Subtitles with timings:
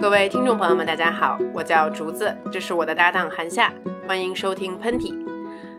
[0.00, 3.70] 各位听众朋友们，大家好，我叫竹子，这是我的搭档韩夏，
[4.08, 5.14] 欢迎收听喷嚏。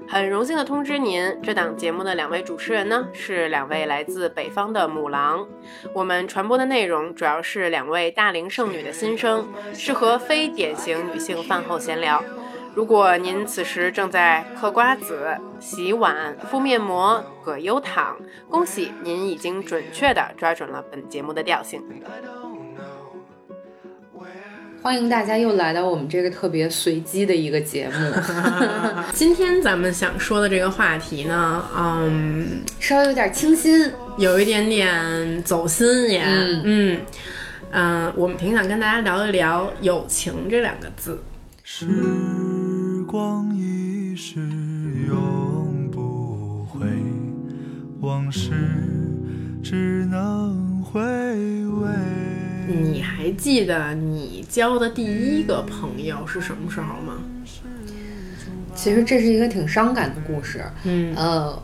[0.07, 5.47] 很荣幸的通知您，这档节目的两位主持人呢是两位来自北方的母狼。
[5.91, 12.23] 我们传播的内容主要是两位大龄剩女的心声，适合非典型女性饭后闲聊。
[12.75, 18.15] 如果您此时正在嗑瓜子、洗碗、敷面膜、葛优躺，
[18.47, 21.83] 恭喜您已经准确地抓准了本节目的调性。
[24.83, 27.93] 欢迎大家又来到我们这个特别随机的一个节目。
[29.13, 36.97] 今天咱们想说的这个话题呢，嗯，稍微有点清新，有一点点走心也，嗯
[37.71, 41.21] 嗯，我们挺想跟大家聊一聊友情这两个字。
[41.63, 41.85] 时
[43.07, 44.39] 光一逝
[45.07, 46.87] 永不回，
[47.99, 48.49] 往事
[49.63, 52.20] 只能回味。
[52.71, 57.17] 你还记得你交的第一个朋友是什么时候吗？
[58.73, 60.63] 其实这是一个挺伤感的故事。
[60.85, 61.61] 嗯，呃，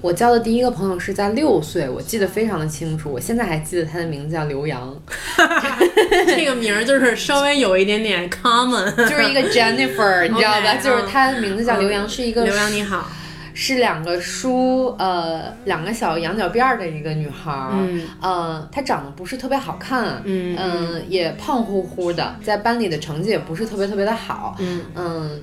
[0.00, 3.10] 我交的第一个朋友是在六岁，我记得非常的清楚。
[3.10, 4.96] 我现在还记得他的名字叫刘洋，
[6.28, 10.76] 这个名儿就是稍微有一点点 common， 就是一个 Jennifer，你知道吧？
[10.80, 13.10] 就是他的名字叫刘洋，是一个刘洋你好。
[13.54, 24.82] 是两个梳呃两个小羊角辫儿的一个女孩儿，嗯，呃，她长得不是特别好看，嗯嗯，也胖乎乎的，在班里的成绩也不是特别特别的好，嗯。
[24.96, 25.40] 嗯，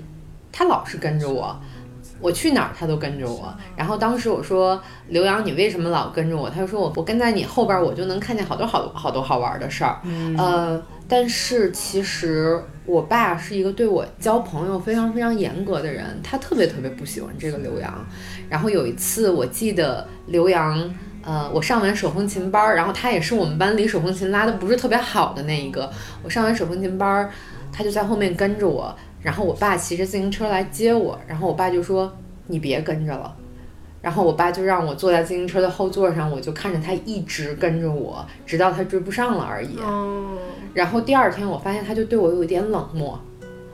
[0.52, 1.58] 她老是跟着我，
[2.20, 3.54] 我去哪儿她都跟着我。
[3.78, 6.50] 然后当时我说刘洋，你为什么老跟着我？
[6.50, 10.02] 她说我我跟在你后边，我就能看见好多好多好多好玩的事儿，
[10.38, 10.84] 呃。
[11.12, 18.08] 但是其实我爸是一个对我交朋友非常非常严格的人，他特别特别不喜欢这个刘洋。
[18.50, 20.89] 然后有一次我记得刘洋，
[21.22, 25.92] 呃，我上完手风琴班，然后他也是我们班里手风琴拉的不是特别好的那一个。
[26.23, 27.30] 我上完手风琴班，
[27.73, 32.10] 他就在后面跟着我，然后我爸骑着自行车来接我，然后我爸就说
[32.48, 33.36] ：“你别跟着了。”
[34.02, 39.78] 然后我爸就让我坐在自行车的后座上，我就看着他一直跟着我，直到他追不上了而已。
[39.78, 40.38] 哦。
[40.73, 43.20] 然后第二天我发现他就对我有一点冷漠，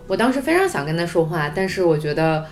[0.08, 2.46] 我当时非常想跟他说话，但是我觉得，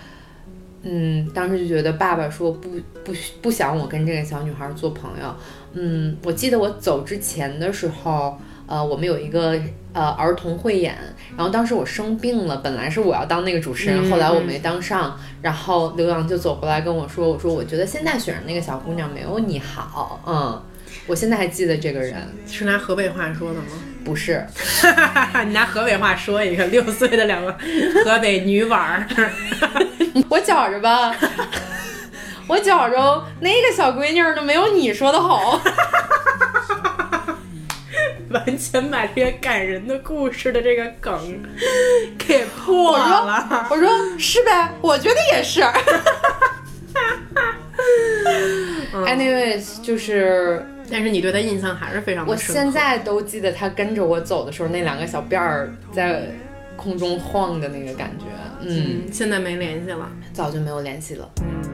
[0.82, 2.68] 嗯，当时就觉得爸爸说不
[3.04, 5.34] 不不想我跟这个小女孩做朋友。
[5.74, 8.36] 嗯，我记得我走之前的时候。
[8.68, 9.56] 呃，我们有一个
[9.96, 10.94] 呃儿童汇演，
[11.38, 20.62] 然后当时我生病了，本来是我要当那个主持人，后来我没当上，然后刘洋就走过来跟我说，我说我觉得现在选的那个小姑娘没有你好，嗯，
[21.06, 22.14] 我现在还记得这个人，
[22.46, 23.68] 是拿河北话说的吗？
[24.04, 24.46] 不是，
[25.46, 27.50] 你拿河北话说一个六岁的两个
[28.04, 29.06] 河北女娃儿，
[30.28, 31.14] 我觉着吧，
[32.46, 35.58] 我觉着那个小闺女都没有你说的好。
[38.36, 41.42] 完全把这个感人的故事的这个梗
[42.18, 43.66] 给破了。
[43.70, 43.88] 我说
[44.18, 45.62] 是呗，我觉得也是。
[49.06, 52.26] Anyways，就是，但是你对他印象还是非常。
[52.26, 56.28] 我现在都记得他跟着我走的时候，那两个小辫儿在
[56.76, 58.24] 空中晃的那个感觉。
[58.62, 61.28] 嗯，现在没联系了，早就没有联系了。
[61.42, 61.65] 嗯。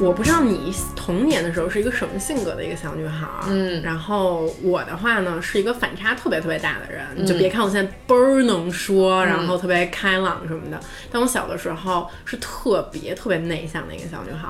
[0.00, 10.80] 我不知道你童年的时候是一个什么性格的一个小女孩，嗯，然后我的话呢是一个反差特别特别大的人，你就别看我现在倍儿能说，然后特别开朗什么的，
[11.12, 14.48] 但我小的时候是特别特别内向的一个小女孩，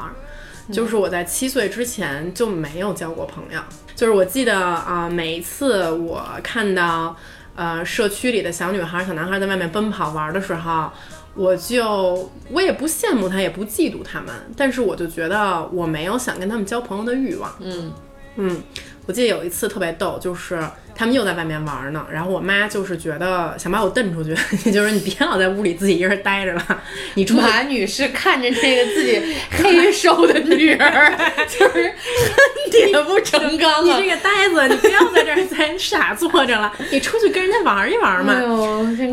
[0.72, 3.60] 就是我在七岁之前就没有交过朋友，
[3.94, 7.14] 就是我记得啊，每一次我看到
[7.56, 10.90] 呃社区里的小女孩、小男孩在外面奔跑玩的时候。
[11.34, 17.54] 我就我也不羡慕他，也不嫉妒他们，但是我就觉得我没有想跟他们交朋友的欲望。
[17.60, 17.92] 嗯
[18.36, 18.62] 嗯，
[19.06, 20.62] 我记得有一次特别逗，就是。
[20.94, 24.34] 他们又在外面玩呢，然后我妈就是觉得想把我蹬出去，
[24.70, 26.82] 就是你别老在屋里自己一个人待着了。
[27.14, 29.20] 你马女士看着这个自己
[29.50, 31.12] 黑瘦的女儿，
[31.48, 33.84] 就是恨铁不成钢。
[33.84, 38.34] 你这个呆子，你不要在这儿再傻坐着了， 你出去跟人家玩一玩嘛。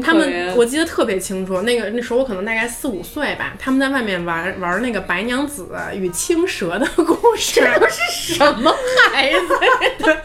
[0.03, 7.61] 他们我记得特别清楚，那个那时候我可能大概四五岁吧，他们在外面玩玩那个白娘子与青蛇的故事。
[7.79, 8.75] 这是什么
[9.11, 10.17] 孩子？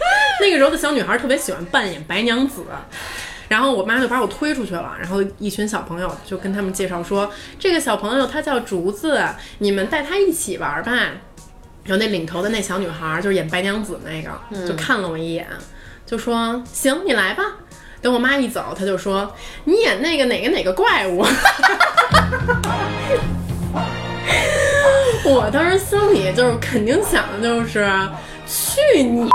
[0.52, 1.50] 那个时候的小女孩特别喜。
[1.50, 2.62] 欢扮演白娘子，
[3.48, 9.22] 然后我妈就把我推出去了，然后一群小朋友就跟他们介绍说，这个小朋友他叫竹子，
[9.58, 10.92] 你们带他一起玩吧。
[11.84, 14.30] 然后那领头的那小女孩就是演白娘子那个，
[14.66, 15.46] 就看了我一眼，
[16.04, 17.44] 就说行，你来吧。
[18.02, 19.34] 等我妈一走，她就说
[19.64, 21.24] 你演那个哪个哪个怪物。
[25.24, 27.90] 我当时心里就是肯定想的就是
[28.46, 29.30] 去你。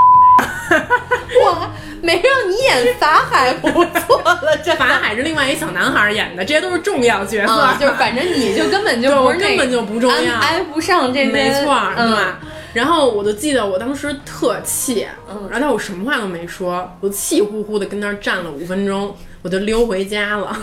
[1.43, 1.69] 我
[2.01, 3.69] 没让你演法海不
[3.99, 12.39] 错了，这法海是另外一小男孩演的，这些都是重要角色，就是反正你就根本就 不是根本就不重要，挨不上这些，没错，对吧？
[12.73, 20.55] 然后我就记得我当时特气，嗯，然后我什么话都没说，我气呼呼的跟那儿站了五分钟，我就溜回家了。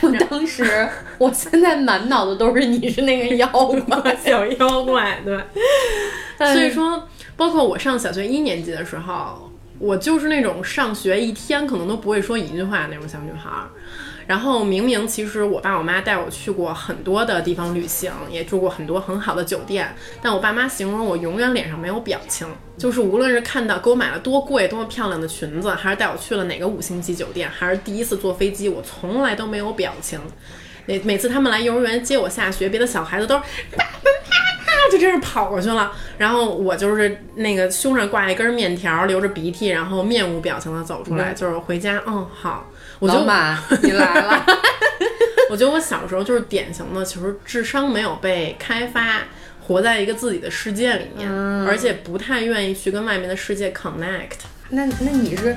[0.00, 0.88] 我当时，
[1.18, 5.38] 我现在满脑子都是你是那个妖怪， 小妖怪，对。
[6.38, 13.50] 所以说，包括我上小学一年级的时候，我就是那种上学一天可能都不会说一句话的那种小女孩。
[14.26, 22.48] 然后明明其实我爸我妈带我去过很多的地方旅行，也住过很多很好的酒店，但我爸妈形容我永远脸上没有表情，
[22.78, 30.18] 就是无论是看到给我买了多贵多么漂亮的裙子，还是带我去了哪个五星级酒店，还是第一次坐飞机，我从来都没有表情。
[30.86, 33.42] 每每次他们来幼儿园接我下学，别的小孩子都是
[34.90, 42.02] 就真是跑过去了，然后我就是那个胸上挂一根面条，流着鼻涕，然后面无表情的走出来，就是回家。
[42.06, 42.70] 嗯，好。
[43.00, 44.46] 老马， 你来了。
[45.50, 49.18] 我觉得我小时候就是典型的，其实智商没有被开发，
[49.60, 51.30] 活在一个自己的世界里面，
[51.66, 54.46] 而且不太愿意去跟外面的世界 connect。
[54.70, 55.54] 那那你是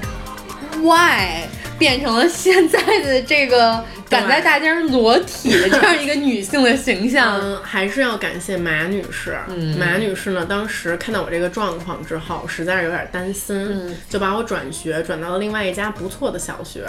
[0.81, 1.47] why
[1.77, 7.39] 变成了现在的这个敢在大街上裸体的这样一个女性的形象？
[7.41, 9.38] 嗯，还是要感谢马女士。
[9.47, 16.85] 嗯，马女士呢，当时看到我这个状况之后，实在是有点担心，就把我转学转到了另外一家不错的小学。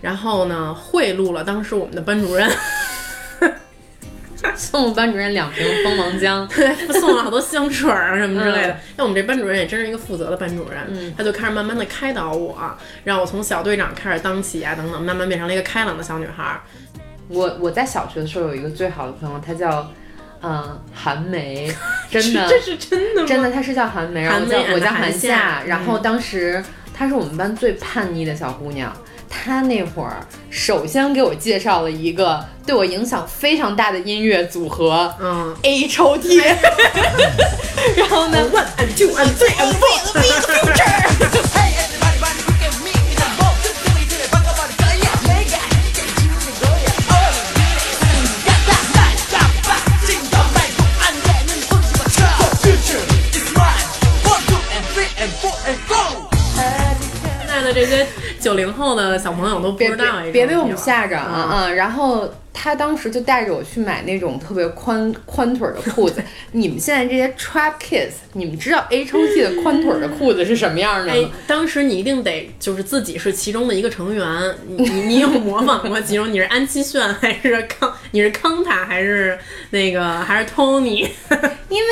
[0.00, 2.48] 然后呢，贿赂了当时我们的班主任，
[4.56, 8.76] 送了班主任两瓶蜂王浆， 对，送了好多香水啊什么之类的。
[8.96, 12.56] 那我们这班主任也真是一个负责的班主任，他就开始慢慢的开导我，
[13.04, 16.60] 让我从小队长开始当起啊，等等，慢慢变成了一个开朗的小女孩。
[17.28, 19.88] 我我在小学的时候有一个最好的朋友，她叫
[20.42, 21.72] 嗯韩梅，
[22.10, 26.62] 真的，这是真的，真的，她是叫韩梅，然后叫我叫韩夏，然后当时
[26.92, 28.92] 她是我们班最叛逆的小姑娘。
[29.32, 36.42] 他那会儿首先给我介绍了一个对我影响非常大的音乐组合，嗯，A 抽屉。
[37.96, 40.00] 然后呢，One and Two and Three and Four。
[57.40, 58.06] 现在的这些。
[58.40, 61.66] 九零后的小朋友都不知道，别被我们吓着啊！
[61.66, 66.22] 嗯，然后他当时就带着我去买那种特别宽宽腿的裤子。
[66.52, 71.30] 你们现在这些 trap kids，你们知道 A 抽屉的宽腿的裤子是什么样的吗？
[71.46, 74.26] 当时你一定得就是自己是其中的一个成员，
[74.66, 76.32] 你你有模仿过其中？
[76.32, 77.92] 你是安七炫还是康？
[78.12, 79.38] 你是康塔还是
[79.70, 81.06] 那个还是 Tony？
[81.68, 81.90] 因为。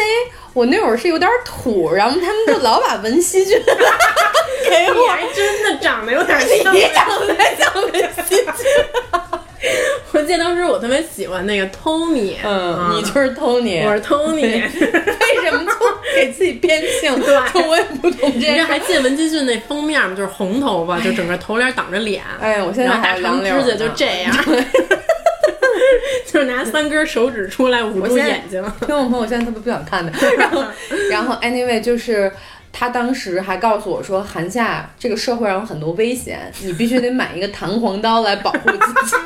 [0.54, 3.56] 我那会儿是有点土，然后他们就老把文熙俊
[4.68, 7.92] 给我，还真的长得有点像，你长得像文
[8.28, 8.44] 熙俊。
[10.12, 15.72] 我记得当时我特别喜欢那个 Tony，嗯，你就是 Tony，我是 Tony， 为什么就
[16.14, 17.20] 给自己变性？
[17.20, 18.52] 对，我也不懂这。
[18.52, 20.14] 你还记得文熙俊那封面吗？
[20.16, 24.32] 就是红头发，就整个头脸挡着脸，哎，我现在打长指甲就这样。
[26.30, 28.62] 就是拿三根手指出来捂住眼睛。
[28.86, 30.12] 听我朋友现在特别不想看的。
[30.36, 30.62] 然后，
[31.10, 32.30] 然后，anyway，就是
[32.78, 39.16] 他当时还告诉我说，寒假这个社会上有很多危险，你必须得买一个弹簧刀来保护自己。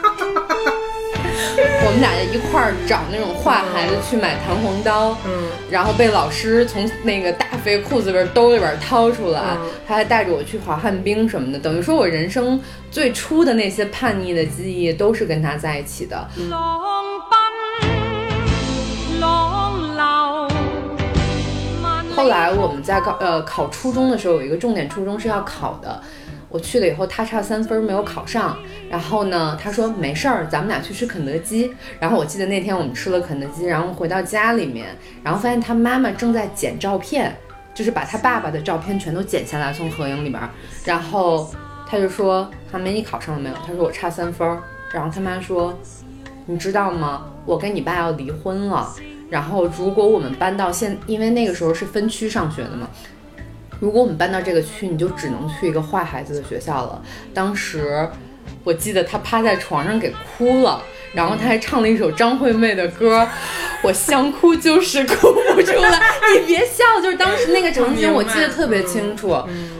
[1.85, 9.43] 我们俩就一块儿找那种坏孩子去买弹簧刀，嗯，然后被老师从那个大肥裤子边兜里边掏出来，
[9.87, 12.59] 他还带着我去滑旱冰什么的，等于说我人生
[12.91, 16.27] 最初的那些叛逆的记忆都是跟他在一起的。
[22.15, 26.01] 后来我们在高呃考初中的时候，有一个重点初中是要考的。
[26.49, 28.57] 我去了以后，他差三分没有考上。
[28.91, 31.73] 然后呢，他说没事儿，咱们俩去吃肯德基。
[31.99, 34.89] 然后我记得那天我们吃了肯德基，然后回到家里面，
[35.25, 37.35] 然后发现他妈妈正在剪照片，
[37.75, 40.43] 就是把他爸爸的照片全都剪下来从合影里边。
[40.85, 41.51] 然后
[41.89, 44.47] 他就说：“韩梅，你考上了没有？”他说：“我差三分。”
[44.93, 45.75] 然后他妈说
[46.45, 47.25] ：“你知道吗？
[47.47, 48.93] 我跟你爸要离婚了。
[49.33, 52.87] 然后如果我们搬到现，因为那个时候是分区上学的嘛。”
[53.81, 57.03] 如果我们搬到这个区，你就只能去一个坏孩子的学校了。
[57.35, 58.09] 当时
[58.63, 60.81] 我记得他趴在床上给哭了，
[61.13, 63.27] 然后他还唱了一首张惠妹的歌，
[63.83, 66.01] 我想哭就是哭不出来。
[66.35, 69.37] 你别笑，就是当时那个场景我记得特别清楚。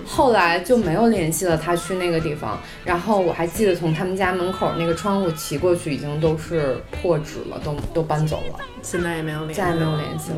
[0.07, 8.59] 后来就没有联系了他去那个地方，然后我还记得从他们家门口那个窗户骑过去，已经都是破纸了，都都搬走了。
[8.83, 10.37] 现在也没有联，再也没有联系了。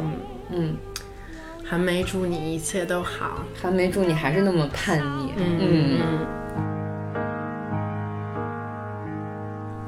[0.50, 0.76] 嗯。
[1.66, 3.42] 韩梅，祝你一切都好。
[3.60, 5.32] 韩梅，祝你还是那么叛逆。
[5.38, 6.26] 嗯嗯。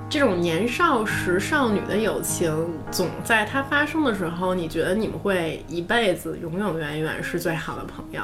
[0.08, 8.22] 这种年少时少女的友情，总在它发生的时候，你觉得你们会一辈子永永远远是最好的朋友。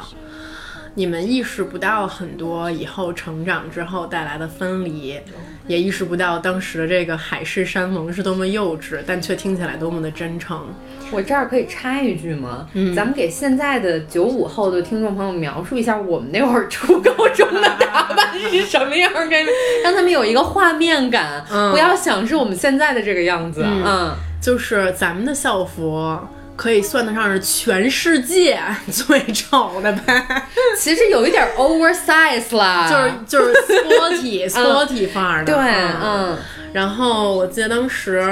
[0.94, 5.18] 你们意识不到很多以后成长之后带来的分离，
[5.66, 10.66] 也意识不到当时的这个海誓山盟是多么幼稚，但却听起来多么的真诚。
[11.10, 12.68] 我这儿可以插一句吗？
[12.74, 19.46] 嗯，咱们给现在的九五后的听众朋友描述一下我们那会儿初高中的打扮是什么样，给
[19.82, 23.64] 让他们有一个画面感，不要想是我们现在的这个样子。
[23.64, 26.18] 嗯，就是咱们的校服。
[26.56, 30.46] 可以算得上是全世界 最丑的呗，
[30.78, 35.52] 其实有一点 oversize 啦，就是就是 sporty sporty 范儿的。
[35.54, 35.62] 对，
[36.02, 36.36] 嗯。
[36.72, 38.22] 然后我记得当时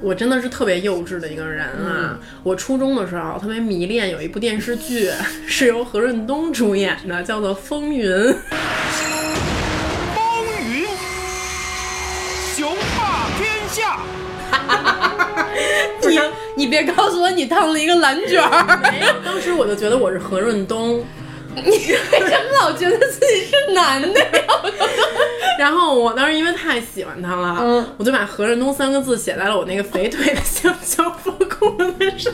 [0.00, 2.18] 我真的是特别幼稚的一个人啊。
[2.42, 5.10] 我初中的时候特别迷恋有一部电视剧，
[5.46, 8.08] 是由何润东主演的，叫做《风云》。
[16.58, 18.82] 你你别告诉我你烫了一个蓝卷儿！
[19.24, 21.04] 当时我就觉得我是何润东，
[21.54, 24.44] 你为什么老觉得自己是男的呀？
[25.58, 32.32] 然后我当时因为太喜欢他了，嗯，我就把何润东三个字写在了我那个肥腿的小校服裤子上，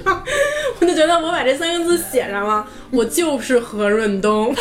[0.80, 4.54] 我就觉得我把这三个字写上了，我就是何润东。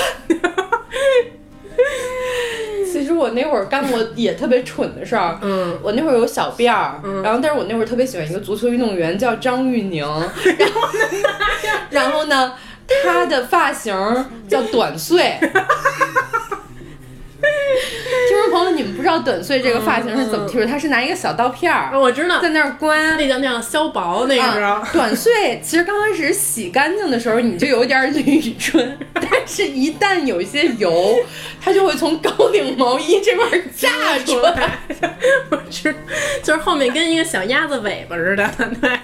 [3.04, 10.08] 其实我那会儿干过也特别蠢的事儿，嗯，我那会儿有小辫儿，然后但是我那会儿特别喜欢一个足球运动员叫张玉宁，
[10.56, 11.04] 然后呢，
[11.90, 12.54] 然后呢，
[13.04, 13.94] 他的发型
[14.48, 15.38] 叫短碎。
[18.30, 20.66] 听 众朋友，你们不知道短碎这个发型是怎么剃的？
[20.66, 24.82] 他是拿一个小刀片儿，我知道，在那儿关，那叫那样削薄那个。
[24.94, 31.18] 短碎其实刚开始洗干净的时候，你就有点捋春， 但是一旦有一些油，
[31.62, 33.90] 它就会从高领毛衣这块炸
[34.26, 34.80] 出来。
[35.50, 35.94] 我知，
[36.42, 38.50] 就是后面跟一个小鸭子尾巴似的，
[38.82, 39.00] 对，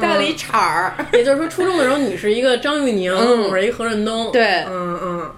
[0.00, 0.94] 带了一茬儿。
[1.12, 5.30] 也就是说，初中的时候你是一个张玉宁，我是一何润东，对，嗯嗯。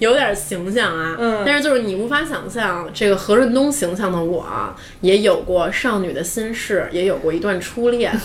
[0.00, 4.44] 就是有点形象啊，但是就是你无法想象，这个何润东形象的我，
[5.00, 8.12] 也有过少女的心事，也有过一段初恋。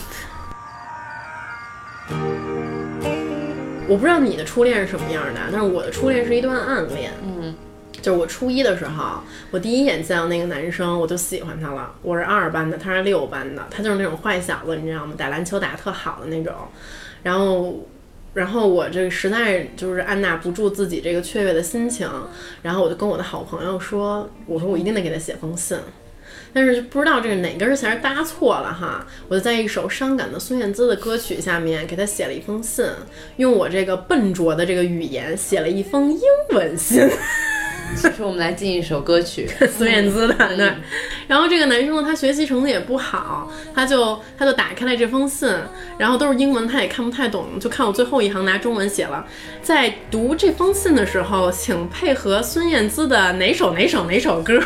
[3.88, 7.12] 我不知道你的初恋是什么样的，但是我的初恋是一段暗恋。
[7.24, 7.54] 嗯，
[8.02, 11.92] 就是我初一的时候，我第一眼见到那个男生，我就喜欢他了。
[12.02, 15.14] 我是二班的，他是六班的，他就是那种坏小子，你知道吗？
[15.18, 16.54] 打篮球打得特好的那种，
[17.24, 17.86] 然后。
[18.34, 22.10] 然后我这个实在就是按捺不住自己这个雀跃的心情，
[22.62, 25.78] 然后我就跟我的好朋友说：“我说我一定得给他写封信。”
[26.54, 32.86] 但是就不知道这个哪根弦搭错了哈，我就在一首伤感的孙燕姿的歌曲下面给他写了一封信，
[33.38, 37.10] 用我这个笨拙的这个语言写了一封英文信。
[37.96, 40.34] 其实我们来进一首歌曲， 孙燕姿的。
[40.56, 40.74] 对，
[41.28, 45.50] 然后这个男生呢，他学习成绩也不好，他就他就打开了这封信，
[45.98, 49.26] 然后都是英文，他也看不太懂，就看我最后一行拿中文写了，
[49.62, 54.60] 在读这封信的时候，请配合孙燕姿的哪首哪首哪首歌。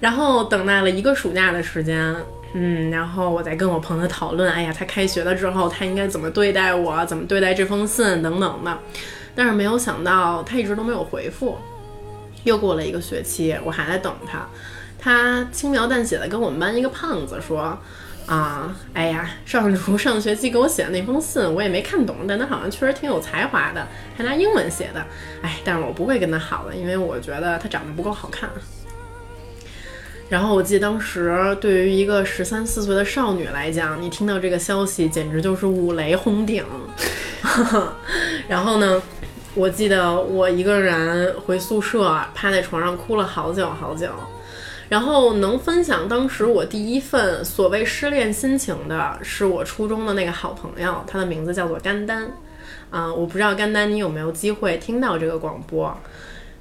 [0.00, 2.16] 然后等待了一个暑假的时间，
[2.54, 8.76] 嗯，然后我再跟我朋友讨论，哎呀，他开学了之后，他应该怎么对待我，怎么对待这封信等等的，
[9.36, 11.56] 但是没有想到他一直都没有回复。
[12.44, 14.46] 又过了一个学期，我还在等他。
[14.98, 17.76] 他轻描淡写的跟我们班一个胖子说
[18.26, 23.84] ：“啊，哎呀，上如上学期给我写的那封信，我也没看懂，但他好像确实挺有才华的，
[24.16, 25.04] 还拿英文写的。
[25.42, 28.48] 哎，但是我不会跟他好了，因为我觉得他长得不够好看。
[30.30, 36.64] ”然后我记得当时对于一个十三四岁的少女来讲，你听到这个消息简直就是五雷轰顶。
[38.46, 39.02] 然后呢？
[39.54, 44.08] 我记得我一个人回宿舍，趴在床上哭了好久好久。
[44.88, 52.30] 然后能分享当时我第一份所谓失恋心情的，是我初中的那个好朋友，他的名字叫做甘丹。
[52.90, 55.94] 啊，我不知道甘丹你有没有机会听到这个广播。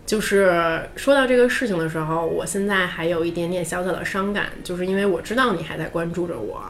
[0.06, 6.62] 就是说到这个事情的时候，我现在还有一点点小小的伤感，就是因为我知道你还在关注着我。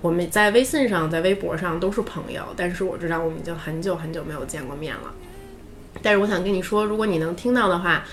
[0.00, 5.12] 我们在微信上，在微博上都是朋友，但是我知道我们已经很久很久没有见过面了。
[6.02, 8.04] 但是我想跟你说，如果你能听到的话，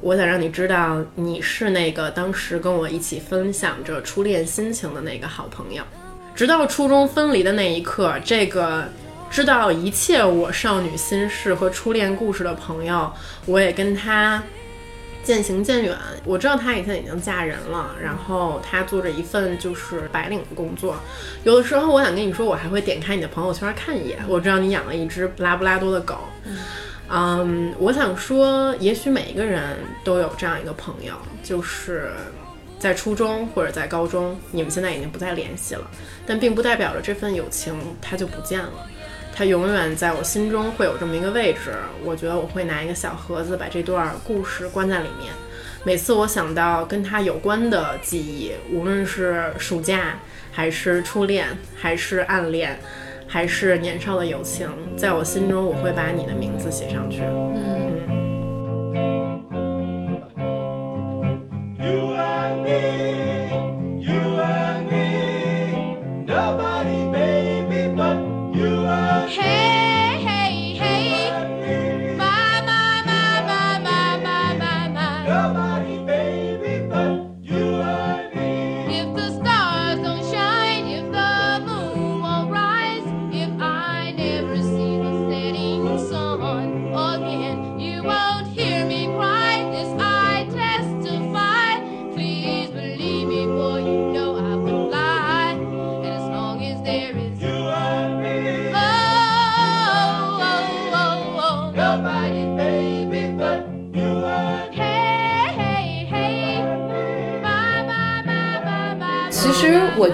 [0.00, 5.82] 我想让你知道，你是那个当时跟我一起分享着初恋心情的那个好朋友。
[6.34, 8.84] 直到初中分离的那一刻，这个
[9.30, 13.12] 知道一切我少女心事和初恋故事的朋友，
[13.44, 14.42] 我也跟他
[15.22, 15.94] 渐行渐远。
[16.24, 20.96] 我知道他以前已经嫁人了，然后他做着一份就是白领的工作。
[21.44, 24.18] 有的时候，我想跟你说，我还会点开你的朋友圈看一眼。
[24.26, 26.16] 我知道你养了一只拉布拉多的狗。
[27.12, 32.12] 嗯我想说，也许每一个人都有这样一个朋友，就是
[32.78, 35.90] 在初中或者在高中，你们现在已经不再联系了，
[36.24, 38.86] 但并不代表着这份友情它就不见了，
[39.34, 41.74] 它永远在我心中会有这么一个位置。
[42.04, 45.32] 我觉得我会拿一个小盒子，把这段故事关在里面。
[45.82, 50.16] 每次我想到跟他有关的记忆，无论是暑假，
[50.52, 52.78] 还是初恋，还是暗恋。
[53.32, 57.20] 还是年少的友情，在我心中，我会把你的名字写上去。
[57.22, 57.79] 嗯。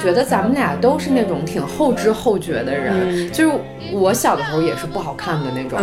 [0.07, 3.53] 觉得咱们俩都是那种挺后知后觉的人，就是
[3.93, 5.77] 我小的时候也是不好看的那种，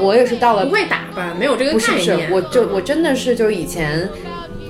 [0.00, 4.08] 我也是到了不会打扮，没有这个不是是，我就我真的是就是以前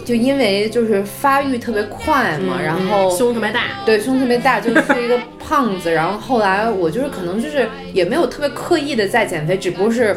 [0.05, 10.15] 就因为就是发育特别快嘛，然后胸特别大，对，胸特别大，就是一个胖子，然后后来我就是可能就是也没有特别刻意的在减肥，只不过是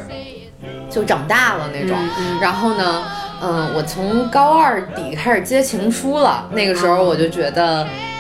[0.90, 1.98] 就长大了那种，
[2.42, 3.06] 然后呢，
[3.42, 7.88] 嗯，我从高二底开始接情书了，那个时候我就觉得。
[7.88, 8.11] 嗯，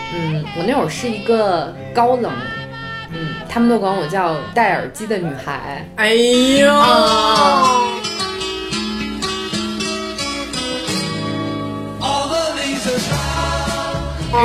[0.57, 2.31] 我那会儿是一个高冷，
[3.11, 5.87] 嗯，他们都管我叫戴耳机的女孩。
[5.95, 6.67] 哎呦！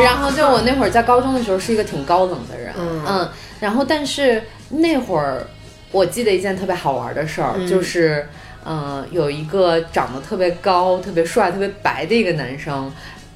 [0.03, 2.73] 然后就我那会儿在高中的时候是一个挺高冷的人，
[3.09, 5.47] 嗯，然后但是那会儿
[5.91, 8.29] 我记得一件特别好玩的事儿，就是，
[8.65, 12.93] 嗯，有一个长得特别高、特别帅、特别白的一个男生。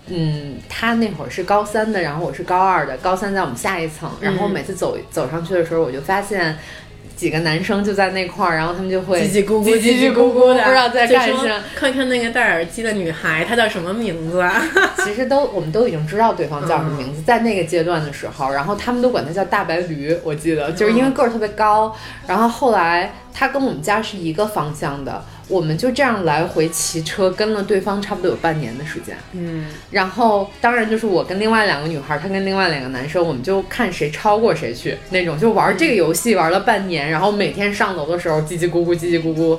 [0.09, 6.59] 嗯，他那会儿是高三的，然后我是高二的，高三在我们下一层，然后每次走走上去的时候，我就发现
[7.15, 11.63] 几个男生就在那块儿，然后他们就会叽叽咕咕、叽叽咕咕的，不知道在干什么。
[11.77, 14.61] 看看那个戴耳机的女孩，她叫什么名字啊？
[15.05, 21.95] 其实都我们都已经知道对方叫什么名字，在那个阶段的时候，然后他们都管她叫大白驴，我记得就是因为个儿特别高，
[22.27, 25.23] 然后后来她跟我们家是一个方向的。
[25.51, 39.59] 我们就这样来回骑车跟了对方差不多有半年的时间，嗯，然后当然就是我跟另外两个女孩，她跟另外两个男生，我们就看谁超过谁去那种，就玩这个游戏玩了半年，然后每天上楼的时候叽叽咕咕叽叽咕咕，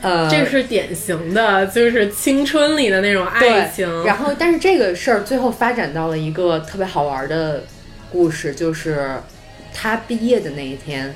[0.00, 4.04] 呃，这是典型的就是青春里的那种爱情。
[4.04, 7.62] 然后但是这个事儿最后发展到了一个特别好玩的
[8.10, 9.08] 故事，就是
[9.72, 11.14] 他毕业的那一天，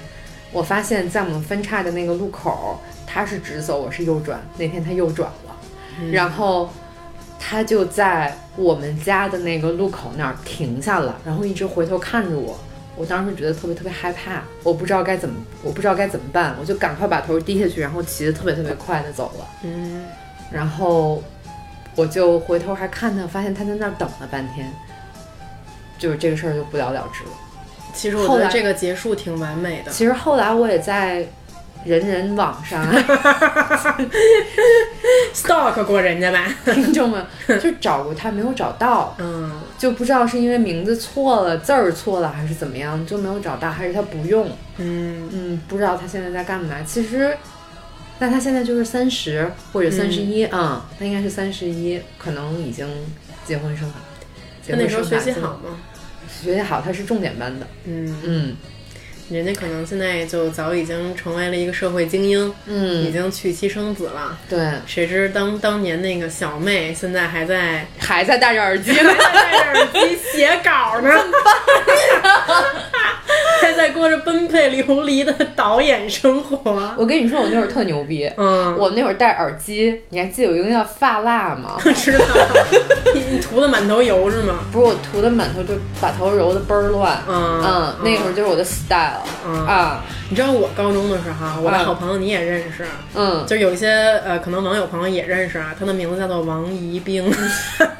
[0.52, 2.80] 我发现在我们分叉的那个路口。
[3.06, 4.40] 他是直走，我是右转。
[4.56, 5.56] 那天他右转了，
[6.12, 6.70] 然后
[7.38, 12.58] 他就在我们家的那个路口那儿停下了，然后一直回头看着我。
[12.96, 19.48] 我当时觉得特别特别害怕，我不知道该怎么，我不知道该怎么办，我就赶快把头低下去，然后骑得特别特别快的走了。
[19.64, 20.04] 嗯，
[20.52, 21.20] 然后
[21.96, 24.72] 我就回头还看他，发现他在那儿等了半天，
[25.98, 27.30] 就是这个事儿就不了了之了。
[27.92, 29.90] 其实我觉得这个结束挺完美的。
[29.90, 31.26] 其实后来我也在。
[31.84, 32.84] 人人网上，
[35.34, 37.24] stalk 过人家吧， 听众们
[37.60, 45.28] 就找过他没有找到，嗯，就不知道是因为名字错了，字儿错了还是怎么样，就没有找到，还是他不用，嗯。
[45.32, 46.76] 嗯，不知道他现在在干嘛。
[46.86, 47.36] 其实，
[48.18, 52.88] 那他现在就是三十或者三十一啊，他应该是三十一，可能已经
[53.44, 54.26] 结婚生孩子。
[54.72, 55.76] 他那时候学习好吗？
[56.28, 58.16] 学习好，他是重点班的，嗯。
[58.24, 58.56] 嗯。
[59.30, 64.38] 人家可能现在就早已经成为了一个社会精英，嗯，已经娶妻生子了。
[64.48, 71.10] 对，谁知当当年那个小妹现在还在还在戴着耳机，还在戴着耳机写稿呢，
[73.76, 76.94] 在过着奔配流离的导演生活。
[76.96, 78.30] 我跟你说，我那会儿特牛逼。
[78.36, 81.76] 嗯，我那会儿戴耳机，你还记得有一个叫发蜡吗？
[81.96, 82.24] 知道。
[83.14, 84.60] 你涂的满头油是吗？
[84.72, 87.20] 不是，我涂的满头就把头揉的倍儿乱。
[87.28, 89.22] 嗯嗯，那会儿就是我的 style。
[89.46, 92.84] 嗯啊，你知道我高中的时候，我的好朋友你也认识。
[93.14, 93.88] 嗯，就有一些
[94.24, 95.74] 呃，可能网友朋友也认识啊。
[95.78, 97.30] 他的名字叫做王宜冰，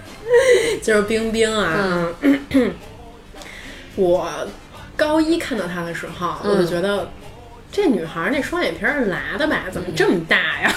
[0.82, 2.08] 就是冰冰啊。
[2.20, 2.72] 嗯
[3.96, 4.28] 我
[4.96, 7.10] 高一看到她的时候，我就觉得
[7.72, 9.64] 这女孩那双眼皮是拉的吧？
[9.72, 10.72] 怎么这么大呀？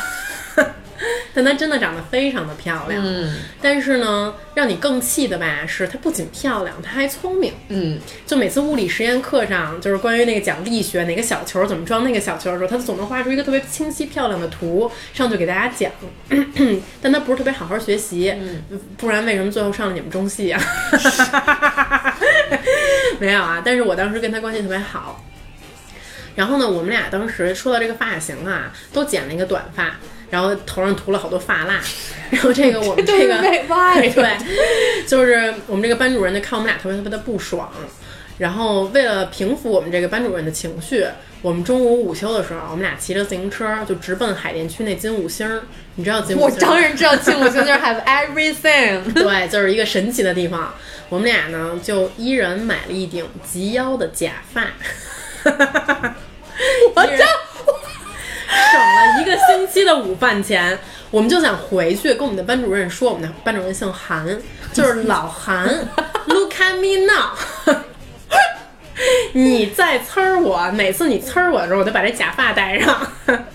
[1.33, 3.03] 但她真的长得非常的漂亮。
[3.05, 7.53] 嗯，但是呢，让你更气的吧是她不仅漂亮，她还聪明。
[7.69, 15.91] 嗯，就每次物理实验课上，就是关于那个讲力学哪个小球怎么装那个小球的时候，她总能画出一个特别清晰漂亮的图上去给大家讲。
[17.01, 18.33] 但她不是特别好好学习，
[18.97, 20.61] 不然为什么最后上了你们中戏啊？
[23.19, 25.23] 没有啊，但是我当时跟她关系特别好。
[26.35, 29.95] 然后呢，我们俩当时说到这个发型啊，都剪了一个短发。
[30.29, 31.79] 然后头上涂了好多发蜡，
[32.29, 34.37] 然后这个我们 这个 对，
[35.07, 37.71] 就是我们这个班主任就看我们俩特别特别的不爽，
[38.37, 41.05] 然后为了平复我们这个班主任的情绪，
[41.41, 45.61] 我们中午午休的时候，我们俩骑着自行车就直奔海淀区那金五星儿，
[45.95, 46.55] 你知道金五星？
[46.55, 50.73] 我当然知道金五星就是 have everything，对，就是一个神奇的地方。
[51.09, 54.61] 我们俩呢就一人买了一顶及腰的假发，
[56.93, 57.23] 我这。
[58.47, 60.77] 省了一个星期的午饭钱，
[61.11, 64.25] 我们就想回去跟我们的班主任说，我们的班主任姓韩，
[64.73, 65.67] 就是老韩。
[66.27, 67.35] Look at me now，
[69.33, 72.99] 你再呲儿我，每次你呲儿我的时候，我就把这假发戴上。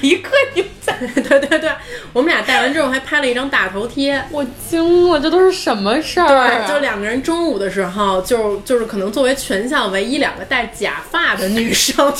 [0.00, 1.70] 一个你在，对对对，
[2.14, 6.26] 我们俩戴完之后还拍了一张大头贴，我惊了，这都是什么事儿？
[6.26, 12.12] 对，就两个人中午的时候，就就是可能作为全校唯一两个戴假发的女生。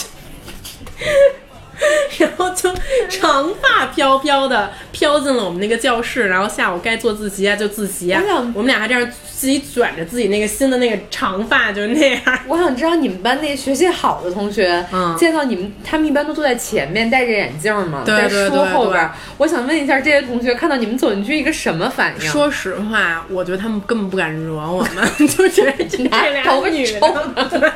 [2.19, 2.73] 然后就
[3.09, 8.23] 长发飘飘的飘进了我们那个教室，然后下午该做自习啊就自习啊。
[8.55, 12.21] 我们俩还这样自己卷着自己那个新的那个长发，就是那样。
[12.49, 19.09] 我想知道你们班那学习好的同学，嗯，见到你们，他们一般都坐在前面，戴着眼镜嘛，在书后边。
[19.37, 22.29] 我想问一下这些同学，看到你们走进去一个什么反应？
[22.29, 26.27] 说实话，我觉得他们根本不敢惹我们，就觉得这 俩
[26.69, 27.73] 女的，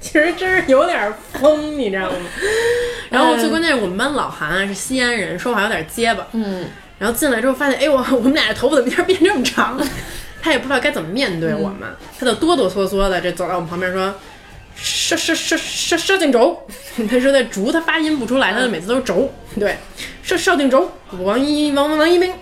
[0.00, 2.16] 其实真是有点疯，你知道吗？
[3.10, 6.24] 然后最关键是我们班老韩啊是西安人，说话有点结巴。
[6.32, 6.66] 嗯，
[7.00, 9.76] 然后进来之后发现，哎，我我们俩的头发怎么一下变这么长？
[10.48, 11.86] 他也不知道该怎么面对我们，
[12.18, 14.14] 他就哆哆嗦嗦的这走到我们旁边说
[14.74, 16.66] ：“射射射射射定轴。”
[17.06, 19.30] 他说那“竹”他发音不出来，他就每次都是“轴”。
[19.60, 19.76] 对，
[20.22, 20.90] 射射定轴。
[21.20, 22.32] 王一王王一鸣，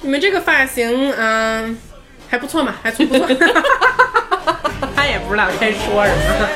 [0.00, 1.78] 你们这个发型，嗯，
[2.28, 3.28] 还不错嘛，还不错。
[4.96, 6.48] 他也不知道该说什么。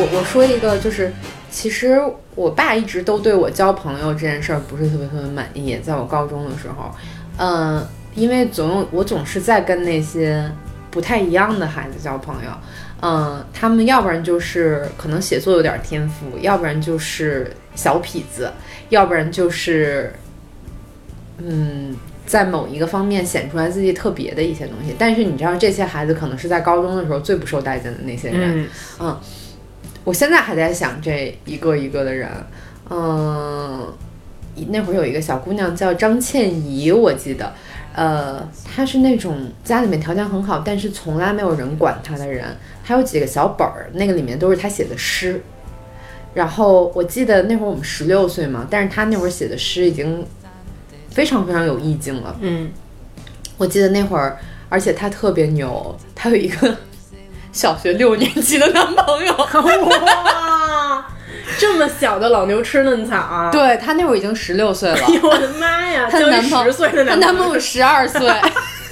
[0.00, 1.12] 我我说一个，就是
[1.58, 2.00] 其实
[2.36, 5.76] 我爸一直都对我交朋友这件事儿不是特别特别满意。
[5.82, 6.94] 在我高中的时候，
[7.36, 10.48] 嗯，因为总有我总是在跟那些
[10.88, 12.50] 不太一样的孩子交朋友，
[13.02, 18.52] 嗯，他们要不然就是可能写作有点天赋，要不然就是小痞子，
[18.90, 20.12] 要不然就是
[21.38, 24.94] 嗯，在某一个方面显出来自己特别的一些东西。
[24.96, 28.68] 但是你知道，这些孩子可能是在高中的时候最不受待见的那些人，
[29.00, 29.18] 嗯。
[30.08, 32.26] 我现在还在想这一个一个的人，
[32.88, 33.86] 嗯，
[34.68, 37.52] 那会儿有一个小姑娘叫张倩怡，我记得，
[37.92, 42.56] 呃，她是那种家里面条件很好，但是从来没有人管她的人。
[42.82, 45.42] 她有几个小本儿，那个里面都是她写的诗。
[46.32, 50.26] 然后我记得那会儿我们十六岁嘛，但是她那会儿写的诗已经
[51.10, 52.34] 非常非常有意境了。
[52.40, 52.70] 嗯，
[53.58, 54.38] 我记得那会儿，
[54.70, 56.74] 而且她特别牛，她有一个。
[57.58, 61.04] 小学六年级的男朋友， 哇，
[61.58, 63.50] 这么小的老牛吃嫩草啊！
[63.50, 66.08] 对他那会儿已经十六岁了，我的妈呀！
[66.08, 66.72] 她男朋友，
[67.04, 68.32] 她男朋友十二岁，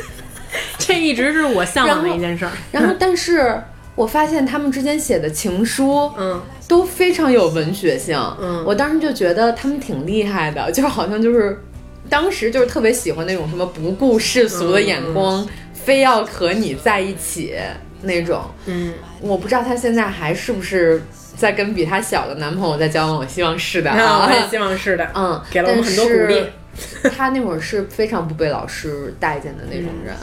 [0.78, 2.50] 这一直是我向往的一件事儿。
[2.72, 3.62] 然后，但是
[3.94, 8.20] 我发现他们之间写的情书，嗯，都非常有文学性。
[8.40, 11.62] 嗯，我当时就觉得他们挺厉害的，就好像就是
[12.10, 17.54] 当时就是特别喜欢那种什么不顾世俗的眼光，非要和你在一起。
[18.02, 21.02] 那种，嗯，我不知道她现在还是不是
[21.36, 26.44] 在跟比她小的男朋友在交往，我希望是的啊，我也希望是的， 嗯，给了我们很多鼓励。
[27.16, 30.14] 她那会儿是非常不被老师待见的那种人，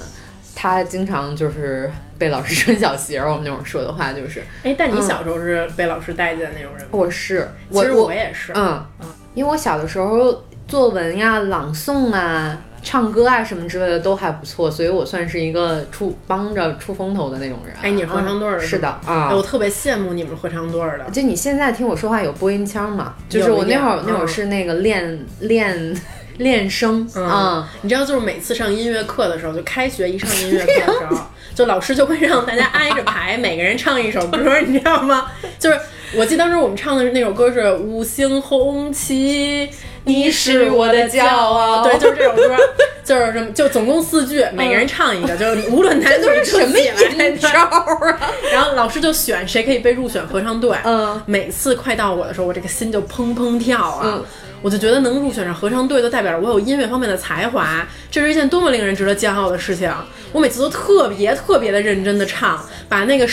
[0.56, 3.20] 她经常就是被老师穿小鞋。
[3.20, 6.90] 我们那会儿说的话就是，哎，但你小时候是被老师待见的那种人吗？
[6.92, 10.44] 我是，其实我也是，嗯嗯，因为我小的时候。
[10.66, 12.58] 作文呀、朗诵啊。
[12.84, 17.74] 唱歌啊什么之类的都还不错，所以我算是一个出帮着出风头的那种人。
[17.82, 18.60] 哎，你是合唱队的？
[18.60, 21.10] 是的啊，我特别羡慕你们合唱队的。
[21.12, 23.16] 就你现在听我说话有播音腔吗？
[23.30, 25.96] 就是我那会儿那会儿是那个练练
[26.38, 27.70] 练声啊。
[27.82, 31.18] 你知道，就是每次上音乐课的时候，就开学一上音乐课的时候，
[31.56, 35.28] 就老师就会让大家挨着排，每个人唱一首歌，你知道吗？
[35.58, 35.80] 就是
[36.16, 39.68] 我记得当时我们唱的那首歌是《五星红旗》。
[40.06, 42.58] 你是我的骄傲， 对，就是这首歌，
[43.04, 48.20] 就是什么，就总共四句，每个人唱一个，就是无论男女什么演招啊。
[48.52, 50.78] 然后老师就选谁可以被入选合唱队。
[50.84, 54.20] 嗯，每次快到我的时候，我这个心就砰砰跳啊，
[54.62, 59.90] 我就觉得能入选上合唱队，就代表着我有音乐方面的才华，这是一件多么令人值得骄傲的事情。
[60.32, 63.26] 我每次都特别特别的认真的唱，把那个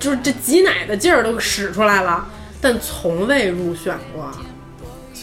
[0.00, 2.26] 就是这挤奶的劲儿都使出来了，
[2.60, 4.28] 但从未入选过。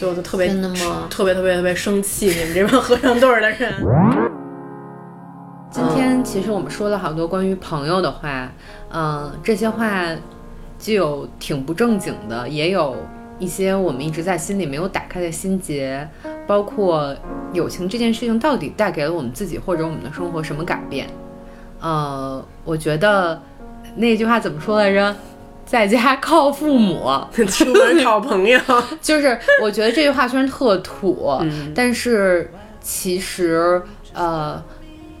[0.04, 1.06] 所以我就特别真的吗？
[1.08, 3.72] 特别特别特别生气，你们这帮合唱队的人。
[5.70, 8.52] 今天其实我们说了好多关于朋友的话，
[8.92, 10.04] 嗯，这些话
[10.76, 12.94] 既有挺不正经的，也有
[13.38, 16.06] 一些我们一直在心里没有打开的心结，
[16.46, 17.16] 包括
[17.54, 21.06] 友情这件事情到底带给了我们自己或者我们的生活什么改变？
[21.80, 23.40] 呃，我觉得
[23.96, 25.16] 那句话怎么说来着？
[25.66, 27.08] 在家靠父母，
[27.48, 28.60] 出门靠朋友。
[29.00, 31.38] 就是我觉得这句话虽然特土，
[31.74, 32.50] 但是
[32.80, 33.80] 其实
[34.12, 34.62] 呃，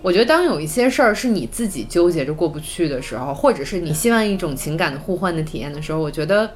[0.02, 6.50] 我觉得当有一些事儿是你自己纠结着过不去的时候，或者是你希望一种情感的互换的体验的时候，我觉得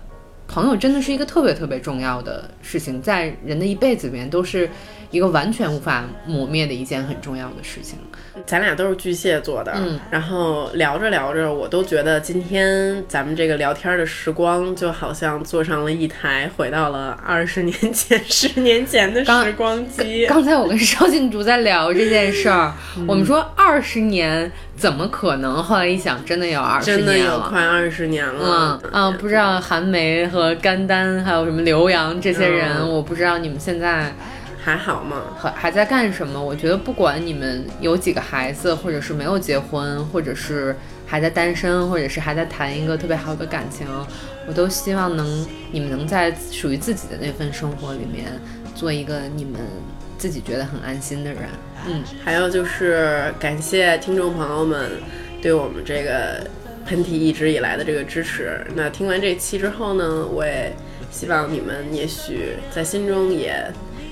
[0.47, 4.69] 朋友真的是一个特别特别重要的事情，在人的一辈子里面都是
[5.11, 7.99] 一个完全无法磨灭的一件很重要的事情。
[8.47, 20.25] 咱俩都是巨蟹座的，嗯，然后聊着聊着，我都觉得今天咱们这个聊天的时光就好像坐上了一台回到了二十年前、 十年前的时光机。
[20.27, 22.73] 刚才我跟邵静竹在聊这件事儿，
[23.09, 25.61] 我们说二十年怎么可能？
[25.61, 28.81] 后来一想，真的有二十年了，真的有快二十年了。
[28.85, 34.15] 嗯嗯，不知道韩梅和甘丹还有什么刘洋这些人，我不知道你们现在。
[34.69, 35.23] 还好吗？
[35.39, 36.39] 还还在干什么？
[36.39, 40.77] 我觉得不管你们有几个孩子，或者是没有结婚，或者是
[41.07, 43.87] 还在单身，或者是还在谈一个特别好的感情，
[44.47, 48.27] 我都希望能你们能在属于自己的那份生活里面
[48.75, 49.59] 做一个你们
[50.19, 51.45] 自己觉得很安心的人。
[51.87, 54.91] 嗯，还有就是感谢听众朋友们
[55.41, 56.47] 对我们这个
[56.85, 58.61] 喷嚏一直以来的这个支持。
[58.75, 60.71] 那听完这期之后呢，我也
[61.11, 63.65] 希望你们也许在心中也。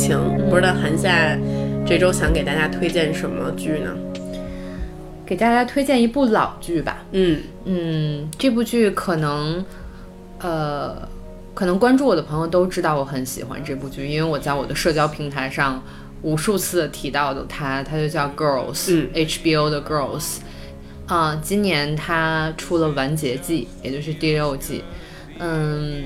[0.00, 1.36] 情，不知道韩夏
[1.86, 3.94] 这周想给大家推荐什么剧呢？
[5.26, 7.04] 给大家推荐一部老剧吧。
[7.12, 9.62] 嗯嗯，这部剧可能，
[10.38, 11.06] 呃，
[11.52, 15.82] 可能关注我的朋友都知道我很喜欢这部剧，因为我在我的社交平台上
[16.22, 20.38] 无数次提到的它，它就叫 Girls，HBO 的 Girls。
[21.06, 24.82] 啊，今年它出了完结季，也就是第六季。
[25.38, 26.04] 嗯。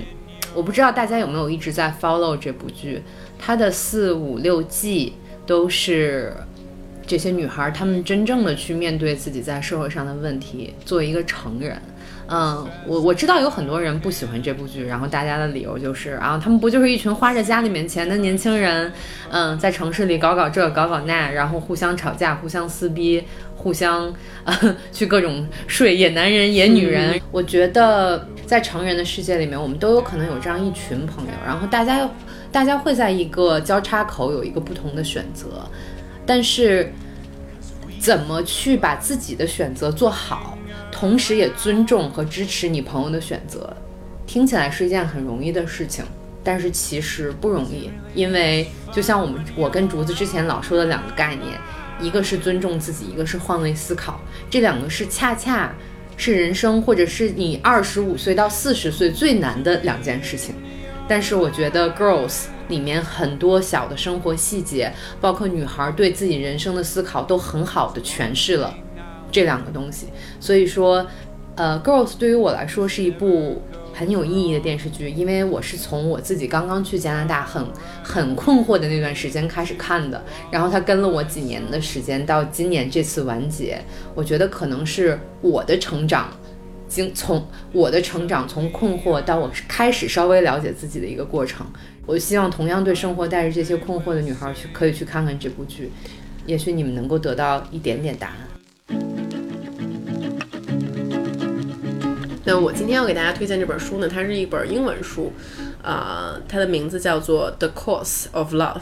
[0.55, 3.03] 我不知道大家有没有一直在 follow 这部剧，
[3.39, 5.15] 它的四五六季
[5.47, 6.33] 都是
[7.07, 11.81] 这些女孩她们真正的去面对自己在社会上的问题，作为一个成人。
[12.27, 18.91] 嗯，我我知道有很多人不喜欢这部剧，然后大家的理由就是啊，他们不就是一群花着家里面钱的年轻人，
[19.31, 23.23] 嗯，在城市里搞搞这搞搞那，然后互相吵架、互相撕逼、
[23.57, 24.11] 互相
[24.43, 24.59] 啊
[24.91, 27.21] 去各种睡野男人、野女人。
[27.31, 32.09] 我觉得在成人的世界里面，我们都有可能有这样一群朋友，然后大家
[32.55, 35.69] 大家会在一个交叉口有一个不同的选择，
[36.25, 36.89] 但是
[37.99, 40.57] 怎么去把自己的选择做好？
[40.93, 43.77] 同时也尊重和支持你朋友的选择，
[44.25, 46.05] 听起来是一件很容易的事情，
[46.45, 51.59] 但是其实不容易，因为就像我们我跟竹子之前老说的两个概念，
[52.01, 55.75] 一个是尊重自己，一个是换位思考，这两个是恰恰
[56.17, 60.55] 是人生或者是你二十五岁到四十岁最难的两件事情。
[61.09, 62.29] 但是我觉得《Girls》
[62.69, 68.75] 里面很多小的生活细节，包括女孩对自己人生的思考，都很好的诠释了
[69.31, 70.09] 这两个东西。
[70.41, 71.07] 所以说，
[71.57, 73.63] 呃，《Girls》对于我来说是一部。
[73.97, 77.65] 很有意义的电视剧，因为我是从我自己刚刚去加拿大很
[78.03, 83.81] 很困惑的那段时间开始看的，然后它跟了我几年的时间，到今年这次完结，
[84.13, 86.29] 我觉得可能是我的成长，
[86.95, 91.67] 经从我的成长从困惑到我开始稍微了解自己的一个过程。
[92.07, 95.91] 我希望同样对生活带着这些困惑的女孩去可以去看看这部剧，
[96.47, 98.37] 也许你们能够得到一点点答案。
[102.45, 105.33] 那我今天要给大家推荐这本书呢，它是一本英文书，
[105.83, 108.77] 呃，它的名字叫做《The Cause of Love》，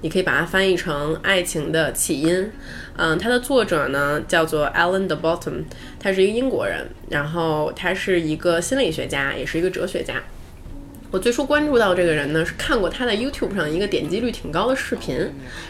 [0.00, 2.50] 你可以把它翻译成“爱情的起因”。
[2.96, 5.64] 嗯，它的作者呢叫做 Alan the Bottom，
[6.00, 10.14] 他是一个英国人，然后他是一个心理学家，也是一个哲学家。
[11.16, 15.18] 我最初关注到这个人呢，是看过他在 YouTube 上一个点击率挺高的视频，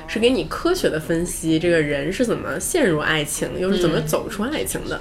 [0.08, 5.00] 是给你科学的分析这个人是怎么陷入爱情，又是怎么走出爱情的。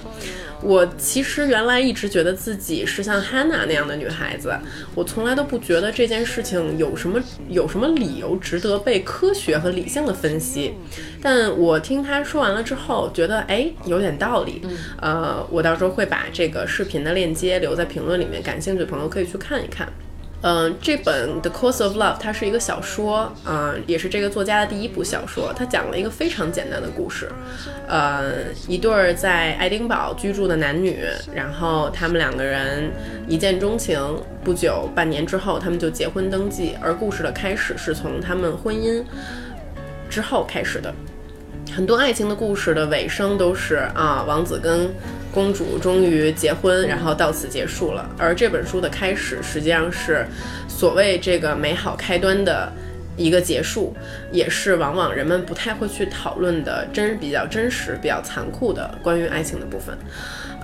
[0.61, 4.53] 我其实原来一直觉得自己是像 Hannah 那样的女孩子，
[4.93, 10.75] 我从来都不觉得这件事情有什么有什么理由值得被科学和理性的分析。
[11.23, 14.61] 但我听他说完了之后，觉得哎有点道理。
[15.01, 19.91] 呃，我到时候会把这个视频的链接留在评论里面，感兴趣的朋友可以去看一看。
[20.47, 25.51] 嗯，这本《The Course of Love》它是一个小说，嗯，也是这个作家的第一部小说。
[25.57, 27.31] 它讲了一个非常简单的故事，
[27.87, 28.31] 呃，
[28.67, 31.03] 一对儿在爱丁堡居住的男女，
[31.33, 32.91] 然后他们两个人
[33.27, 33.99] 一见钟情，
[34.43, 36.75] 不久半年之后他们就结婚登记。
[36.79, 39.03] 而故事的开始是从他们婚姻
[40.07, 40.93] 之后开始的。
[41.75, 44.93] 很多爱情的故事的尾声都是啊，王子跟。
[45.35, 48.09] 公主终于结婚，然后到此结束了。
[48.17, 50.25] 而这本书的开始，实际上是
[50.69, 52.71] 所谓这个美好开端的
[53.17, 53.93] 一个结束，
[54.31, 59.97] 也是往往人们不太会去讨论的真比较真实、比较残酷的关于爱情的部分。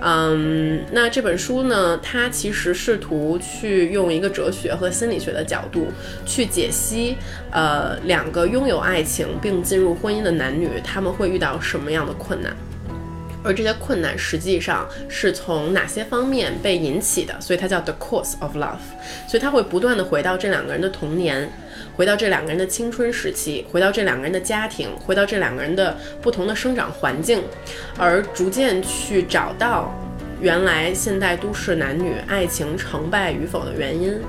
[0.04, 5.90] 嗯，那这本书呢，它其实试图去用一个哲学和心理学的角度
[6.26, 7.18] 去解析，
[7.52, 12.56] 呃，两个拥有爱情并进入婚姻的男女，他们会遇到什么样的困难。
[13.44, 17.40] 而这些困难实际上是从哪些方面被引起的？
[17.42, 18.78] 所以它叫 The Course of Love。
[19.28, 21.50] 所以它会不断的回到这两个人的童年，
[21.96, 27.42] 回到这两个人的青春时期，回到这两个人的家庭，回到这两个人的不同的生长环境，
[27.98, 29.92] 而逐渐去找到
[30.40, 34.20] 原来现代都市男女爱情成败与否的原因。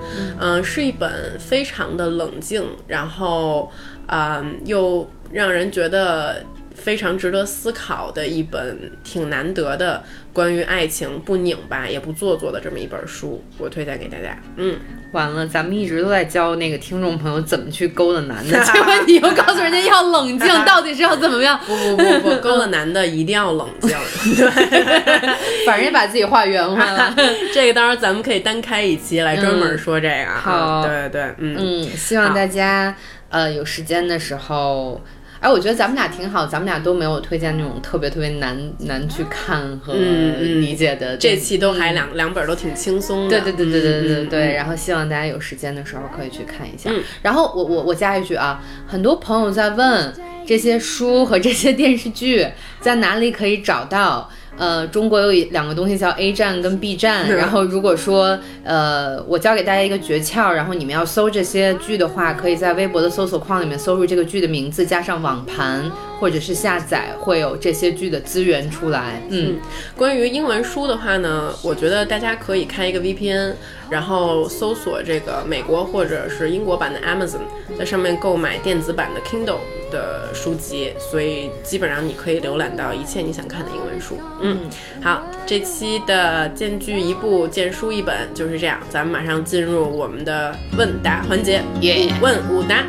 [0.40, 3.70] 嗯，是一本非常的冷静，然后，
[4.06, 6.42] 嗯，又让人觉得。
[6.82, 14.36] 非常值得思考的一本，挺难得的关于爱情不拧巴也不做作的这么一本书，我推荐给大家。
[14.56, 14.76] 嗯，
[15.12, 21.56] 完了，咱们一直都在教那个听众朋友怎么去勾搭男的， 结果你又告诉人家要冷静，到底是要怎么样？
[21.64, 23.90] 不不不不，勾搭男的一定要冷静。
[24.36, 27.14] 对，反正把自己话圆回来了。
[27.54, 30.32] 这个到时候咱们可以单开一期来专门说这个。
[30.32, 32.94] 好，对对，嗯嗯，希望大家
[33.28, 35.00] 呃有时间的时候。
[35.42, 41.16] 哎，我觉得咱们俩挺好，咱们俩都没有推荐那种特别特别难难去看和理解的。
[41.16, 43.28] 这期都还两两本都挺轻松。
[43.28, 46.88] 对对对对对对对，然后希望大家有时间的时候可以去看一下。
[47.22, 50.14] 然后我我我加一句啊，很多朋友在问
[50.46, 52.46] 这些书和这些电视剧
[52.80, 54.30] 在哪里可以找到。
[54.56, 65.90] 呃，中国有两个东西叫 A 站跟 B 站，然后如果说呃，我教给大家一个诀窍，然后你们要搜这些剧的话，可以在微博的搜索框里面搜入这个剧的名字，加上网盘
[66.22, 69.20] 或者是下载，会有这些剧的资源出来。
[69.28, 69.56] 嗯，
[69.96, 73.54] 关于英文书的话呢，我觉得大家可以开一个 VPN。
[73.90, 77.42] 然后搜索这个美国或者是英国版的 Amazon，
[77.78, 79.58] 在上面购买电子版的 Kindle
[79.90, 84.18] 的书籍，所以基本上你可以浏览到一切你想看的英文书。
[84.40, 84.60] 嗯，
[85.02, 92.86] 好，这期的见剧一部，见书一本就是这样，咱们马上进入我们的问答环节，五问五答。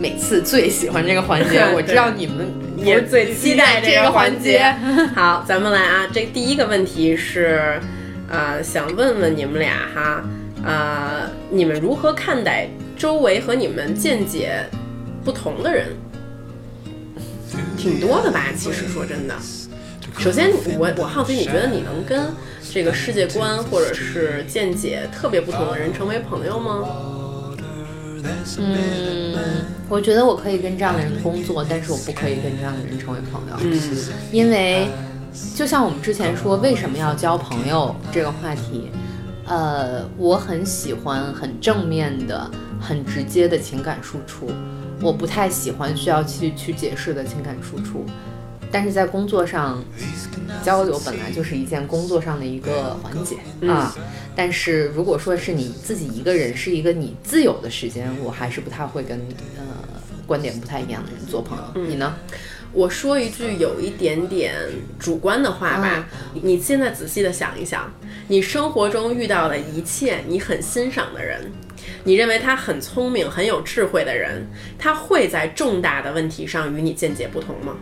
[0.00, 4.74] 每次最喜欢这个环节， 我知道你们也最期待这个环节。
[5.14, 7.78] 好，咱们来啊，这第一个问题是。
[8.32, 10.22] 呃，想问问你们俩哈，
[10.64, 14.64] 呃，你们如何看待周围和你们见解
[15.24, 15.88] 不同的人？
[17.76, 19.34] 挺多的吧， 其实说真的。
[20.20, 22.32] 首先，我我好奇，你觉得你能跟
[22.72, 26.88] 这个世界观或者是见解特别不同的人成为朋友吗？
[28.58, 33.56] 嗯，我觉得我可以跟这样的人工作，但是我不可以跟这样的人成为朋友。
[33.60, 33.80] 嗯，
[34.32, 34.88] 因为
[35.54, 38.90] 就像我们之前说为什么要交朋友这个话题，
[39.46, 42.50] 呃，我很喜欢很正面的、
[42.80, 44.50] 很直接的情感输出，
[45.00, 48.04] 我不太喜欢需要去去解释的情感输出。
[48.70, 49.82] 但是在工作上
[50.62, 53.36] 交流本来就是一件工作上的一个环节
[53.68, 53.94] 啊。
[54.36, 59.18] 但是如果说是你自己一个人，是一个你自由的时间，我还是不太会跟
[59.56, 59.64] 呃
[60.26, 61.86] 观点不太一样的人做朋友。
[61.86, 62.14] 你呢？
[62.72, 64.54] 我说一句有一点点
[64.96, 66.08] 主观的话吧，
[66.40, 67.92] 你现在仔细的想一想，
[68.28, 71.50] 你生活中遇到的一切你很欣赏的人，
[72.04, 74.46] 你认为他很聪明、很有智慧的人，
[74.78, 77.74] 他会在重大的问题上与你见解不同吗？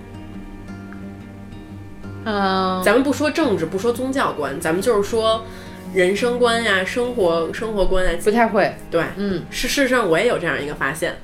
[2.31, 5.43] 嗯，咱们不说政治，不说宗教观，咱们就是说
[5.95, 8.75] 人生观呀、生活生活观啊，不太会。
[8.91, 11.19] 对，嗯，事事实上我也有这样一个发现。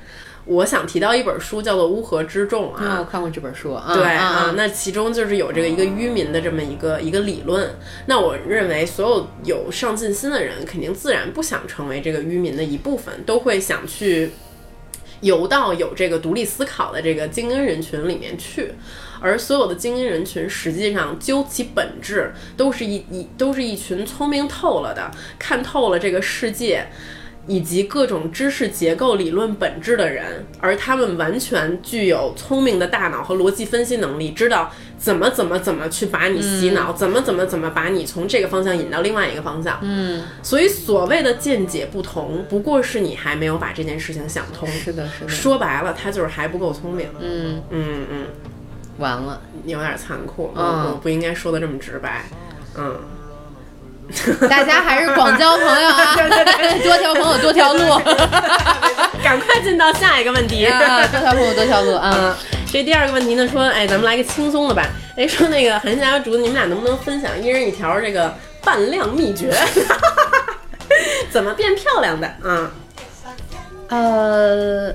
[0.47, 3.73] 我想提到一本书，叫做《乌合之众》啊，我看过这本书。
[3.73, 7.67] 啊对啊，那其中就是有这个一个愚民的这么一个一个理论。
[8.05, 14.29] 那我认为，所有有上进心的人，肯定自然不想成为这个愚民的一部分，都会想去
[15.21, 18.73] 游到有这个独立思考的这个精英人群里面去。
[19.21, 25.09] 而所有的精英人群，实际上究其本质，都是一一都是一群聪明透了的，
[25.39, 26.85] 看透了这个世界，
[27.47, 30.45] 以及各种知识结构理论本质的人。
[30.59, 39.79] 而他们完全具有聪明的大脑和逻辑分析能力，知道怎么怎么怎么去把你洗脑，怎么怎么怎么把你从这个方向引到另外一个方向。
[39.81, 44.67] 嗯，所以所谓的见解不同，不过是你还没有把这件事情想通。
[44.67, 45.29] 是的，是的。
[45.29, 47.07] 说白了，他就是还不够聪明。
[47.19, 48.25] 嗯嗯嗯。
[48.97, 52.23] 完了，有点残酷，嗯，不应该说的这么直白，
[52.77, 52.95] 嗯，
[54.49, 56.15] 大家还是广交朋友啊，
[56.83, 57.81] 多条朋友多条路，
[59.23, 60.65] 赶快进到下一个问题，
[61.11, 62.37] 多条朋友多条路啊。
[62.71, 64.85] 这第二个问题呢，说，哎，咱们来个轻松的吧，
[65.17, 68.33] 哎，说那个韩霞和竹子，你们俩能不能分享一人一条这个
[68.63, 69.51] 扮靓秘诀，
[71.29, 72.27] 怎么变漂亮的？
[72.43, 72.71] 啊，
[73.89, 74.93] 呃，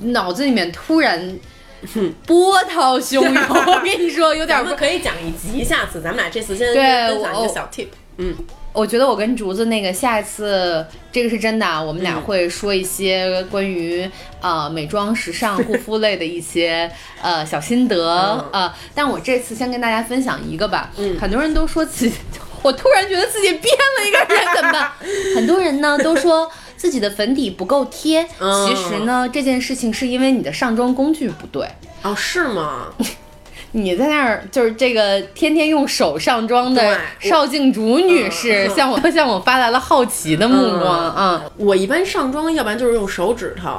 [0.00, 1.38] 脑子里面突然。
[2.26, 3.34] 波涛汹涌，
[3.66, 5.64] 我跟你说，有点不可以讲一集。
[5.64, 7.88] 下次咱们俩这次先分享一个小 tip。
[8.18, 8.34] 嗯，
[8.72, 14.08] 我觉得我跟竹子那个下一次，这个是真的，我们俩会说一些关于
[14.40, 16.90] 呃美妆、时尚、护肤类的一些
[17.22, 18.72] 呃小心得呃。
[18.94, 20.90] 但我这次先跟大家分享一个吧。
[20.98, 22.14] 嗯，很多人都说自己，
[22.62, 24.92] 我突然觉得自己变了一个人，怎么办？
[25.34, 26.50] 很多人呢都说。
[26.82, 31.64] 自己的粉底不够贴，其实呢，这件事情是因为你的上妆工具不对
[32.02, 32.88] 哦，是吗？
[33.70, 41.44] 你在那儿就是这个天天用手上妆的邵静竹女士， 向我 向我发来了好奇的目光啊！
[41.56, 43.78] 我一般上妆，要不然就是用手指头，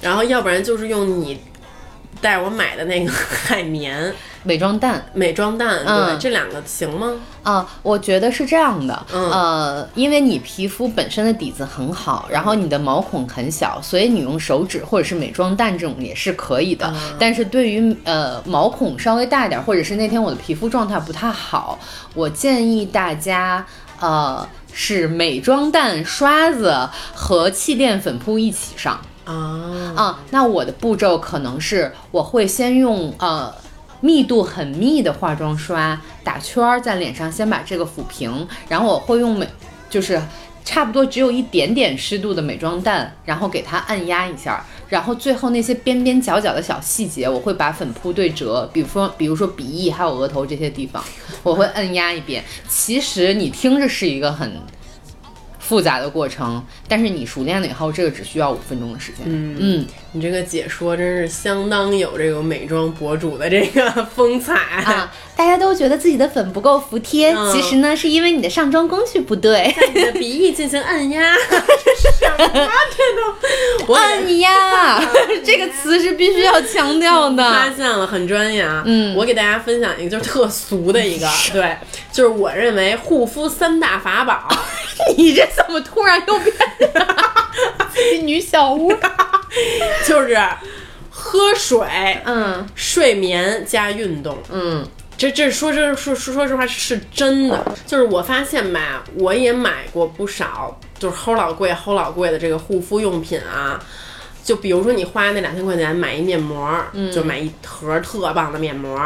[0.00, 1.40] 然后要不然就是用你
[2.20, 4.12] 带我买的那个海绵。
[4.42, 7.12] 美妆蛋，美妆蛋，对，这两个行吗？
[7.42, 16.90] 啊，我觉得是这样的，呃，因为你皮肤本身的底子很好，然后你的毛孔很小，所以你用手指或者是美妆蛋这种也是可以的。
[17.18, 21.78] 但是对于呃毛孔稍微大一点，或者是那天我的皮肤状态不太好，
[22.14, 23.66] 我建议大家
[24.00, 29.34] 呃是美妆蛋、刷子和气垫粉扑一起上啊
[29.94, 30.18] 啊。
[30.30, 33.54] 那我的步骤可能是我会先用呃。
[34.00, 39.46] 密度很密的化妆刷打圈儿在脸上，先把这个抚平，然后我会用美，
[39.88, 40.20] 就是
[40.64, 51.02] 差不多只有一点点湿度的美妆蛋，然后给它按压一下，然后最后那些边边角角的小细节，我会把粉扑对折，比如说比如说鼻翼还有额头这些地方，
[51.42, 52.44] 我会按压一遍。
[52.68, 54.52] 其实你听着是一个很。
[55.58, 56.60] 复杂的过程，
[56.90, 59.18] 但是你熟练了以后，这个只需要五分钟的时间。
[59.24, 65.12] 嗯嗯，你这个解说真是相当有这个美妆博主的这个 风采啊！
[65.36, 69.72] 大家都觉得自己的粉不够服帖，其实呢，是因为你的上妆工序不对。
[69.80, 72.68] 在你的鼻翼进行按压，这 是什么？
[72.96, 75.00] 这都按压
[75.44, 77.42] 这个词是必须要强调的。
[77.52, 78.82] 发现了，很专业啊！
[78.84, 81.76] 嗯，我给大家分享一个就是特俗的一个，对，
[82.12, 84.48] 就是我认为护肤三大法宝。
[85.16, 86.54] 你这怎么突然又变
[88.24, 88.92] 女小屋？
[90.06, 90.38] 就是
[91.10, 91.86] 喝水，
[92.24, 94.86] 嗯，睡眠加运动，嗯，
[95.18, 97.64] 这这说真说说说实话是真的。
[97.86, 103.78] 就是我发现吧，我也买过不少，就是齁老贵齁老贵的这个护肤用品啊。
[104.42, 108.98] 就比如说你花那两千块钱买一面膜，就买一盒特棒的面膜。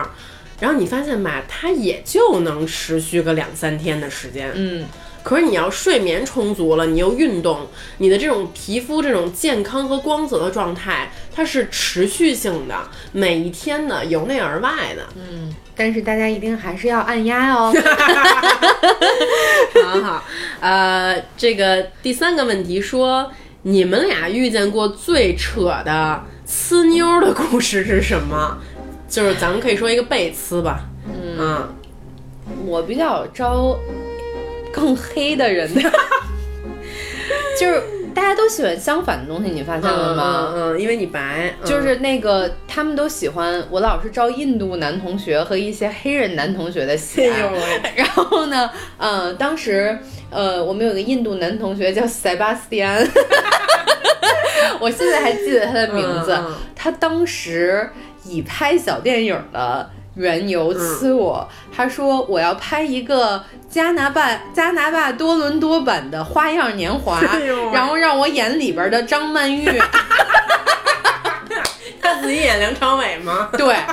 [0.60, 4.52] 然后你发现吧，它也就能持续个两三天的时间。
[4.54, 4.86] 嗯，
[5.24, 7.66] 可是你要睡眠充足了，你又运动，
[7.98, 12.76] 你的这种皮肤这种健康和光泽的状态，它是持续性的，
[13.10, 15.02] 每一天的，由内而外的。
[15.16, 17.72] 嗯，但是大家一定还是要按压哦。
[19.82, 20.24] 好好，
[20.60, 28.58] 呃，这个第三个问题说，你们俩遇见过最扯的呲妞的故事是什么？
[29.08, 30.84] 就是咱们可以说一个被呲吧。
[31.06, 31.66] 嗯，
[32.66, 33.78] 我比较招
[34.74, 35.70] 更黑的人，
[37.58, 37.82] 就是
[38.14, 40.52] 大家都喜欢相反的东西，你发现了吗？
[40.54, 47.50] 嗯，因为你白，就是那个他们都喜欢我，老是招印度男同学和一些黑人男同学的喜爱。
[47.94, 49.96] 然后呢，呃，当时
[50.30, 53.06] 呃，我们有个印度男同学叫塞巴斯蒂安，
[54.80, 56.36] 我现在还记得他的名字。
[56.74, 57.88] 他当时
[58.24, 59.90] 以拍小电影的。
[60.14, 67.20] 缘由呲我，他说我要拍一个加拿大加拿大多伦多版的花样年华，
[67.72, 69.64] 然后让我演里边的张曼玉，
[72.00, 73.48] 他自己演梁朝伟吗？
[73.52, 73.86] 对， 哎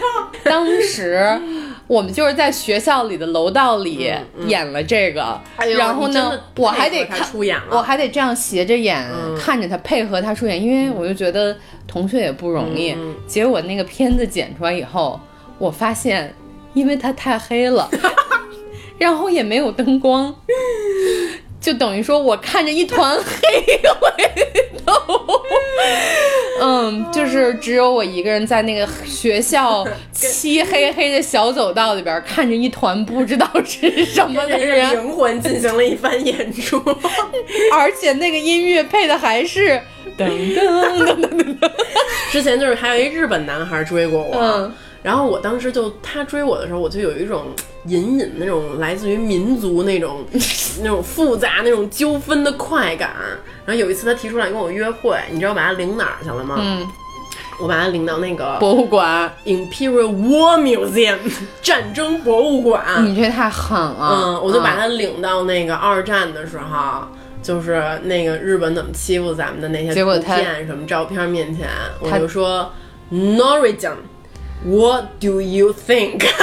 [0.00, 0.06] 呦，
[0.44, 1.40] 当时。
[1.88, 4.12] 我们就是在学校里的楼道里
[4.46, 5.40] 演了这个，
[5.76, 7.26] 然后呢，我还得看，
[7.70, 9.02] 我还得这样斜着眼
[9.38, 12.94] 看着他，配合他出演，因为我就觉得同学也不容易。
[13.26, 15.18] 结果那个片子剪出来以后，
[15.58, 16.32] 我发现，
[16.74, 17.88] 因为他太黑了，
[18.98, 20.34] 然后也没有灯光。
[21.60, 24.46] 就等于说，我看着一团黑回
[24.86, 25.42] 头，
[26.60, 36.78] 嗯， 就是只有我一个人在那个学校漆黑黑的小走道里边，看着一团不知道是什么的人 灵魂进行了一番演出，
[37.72, 39.80] 而且那个音乐配的还是
[40.16, 41.70] 噔噔噔噔噔。
[42.30, 44.72] 之前就是还有一日本男孩追过我，
[45.02, 47.46] 然后我当时就他追我的时候，我就有一种。
[47.84, 50.22] 隐隐那种来自于民族那种
[50.82, 53.12] 那种复杂那种纠纷的快感。
[53.64, 56.56] 然后有一次他提出来跟我约会，你知道把他领哪儿去了吗？
[56.58, 56.86] 嗯，
[57.58, 61.16] 我把他领到那个博物馆，Imperial War Museum
[61.62, 62.84] 战争博物馆。
[63.06, 64.34] 你这太狠了。
[64.36, 67.06] 嗯，我就把他领到那个二战的时候，
[67.42, 71.68] 就是那个日本怎么欺负咱们的那些图片什么照片面前，
[72.00, 72.70] 我就说
[74.66, 76.24] ，Norwegian，What do you think？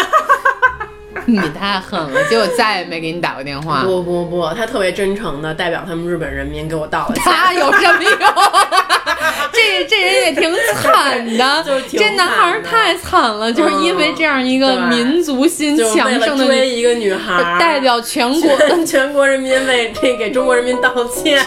[1.27, 3.81] 你太狠了，结果再也没给你打过电话。
[3.87, 7.23] 不不不，他特别真诚的代表他们日本人民给我道了歉。
[7.23, 8.13] 他有什么用？
[9.51, 21.43] 这这人也挺惨的，这男孩太惨了，就是因为这样一个民族心强盛的追一个女孩，代表全国全国人民为这给中国人民道歉。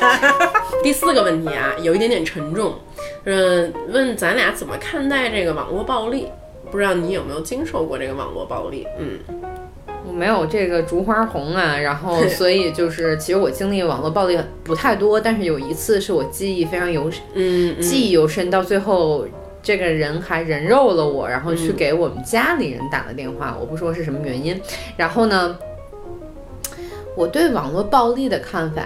[0.82, 2.74] 第四个问题啊，有一点点沉重，
[3.24, 6.26] 嗯，问咱俩怎么看待这个网络暴力？
[6.70, 8.86] 不知道你有没有经受过这个网络暴力？
[8.98, 9.18] 嗯。
[10.06, 19.26] 我没有这个竹花红啊， 然后所以就是，其实我经历网络暴力不太多，但是有一次是我记忆非常犹嗯记忆犹深，到最后
[19.62, 24.58] 这个人还人肉了我，然后去给我们家里人打了电话，我不说是什么原因。
[24.96, 25.58] 然后呢，
[27.14, 28.82] 我对网络暴力的看法，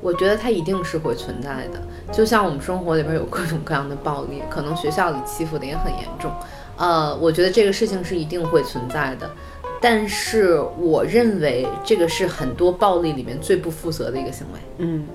[0.00, 1.80] 我觉得它一定是会存在的，
[2.10, 6.32] 就像我们生活里边有各种各样的暴力，可能学校里欺负的也很严重，
[6.76, 9.30] 呃，我觉得这个事情是一定会存在的。
[9.80, 14.60] 但是我认为这个是很多暴力里面最不负责的一个行为。
[14.78, 15.06] 嗯，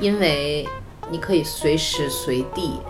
[0.00, 0.66] 因为
[1.10, 2.80] 你可以随时随地，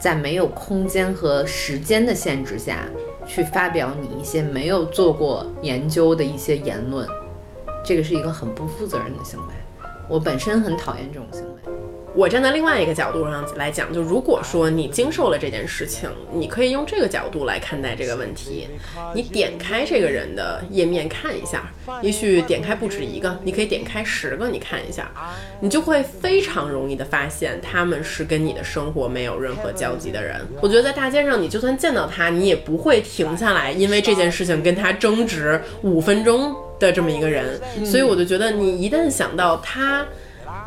[0.00, 2.84] 在没有空间和时间的限制下，
[3.26, 7.06] 去发表你一些没有做过研究的一些言论，
[7.84, 9.54] 这个是一个很不负责任的行为。
[10.08, 11.72] 我本身很讨厌这种行为。
[12.20, 18.68] 我站在另外一个角度上来讲，就如果说你经受了这件事情，你可以用这个角度来看待这个问题。
[19.14, 25.10] 你点开这个人的页面看一下，也许点开不止一个，你可以点开十个，你看一下，
[25.60, 30.46] 你就会非常容易的发现他们是跟你的生活没有任何交集的人。
[30.60, 37.58] 我觉得在大街上，你就算见到他，你也不会停下来，因为这件事情跟他争执五分钟的这么一个人。
[37.86, 40.04] 所以我就觉得，你一旦想到他。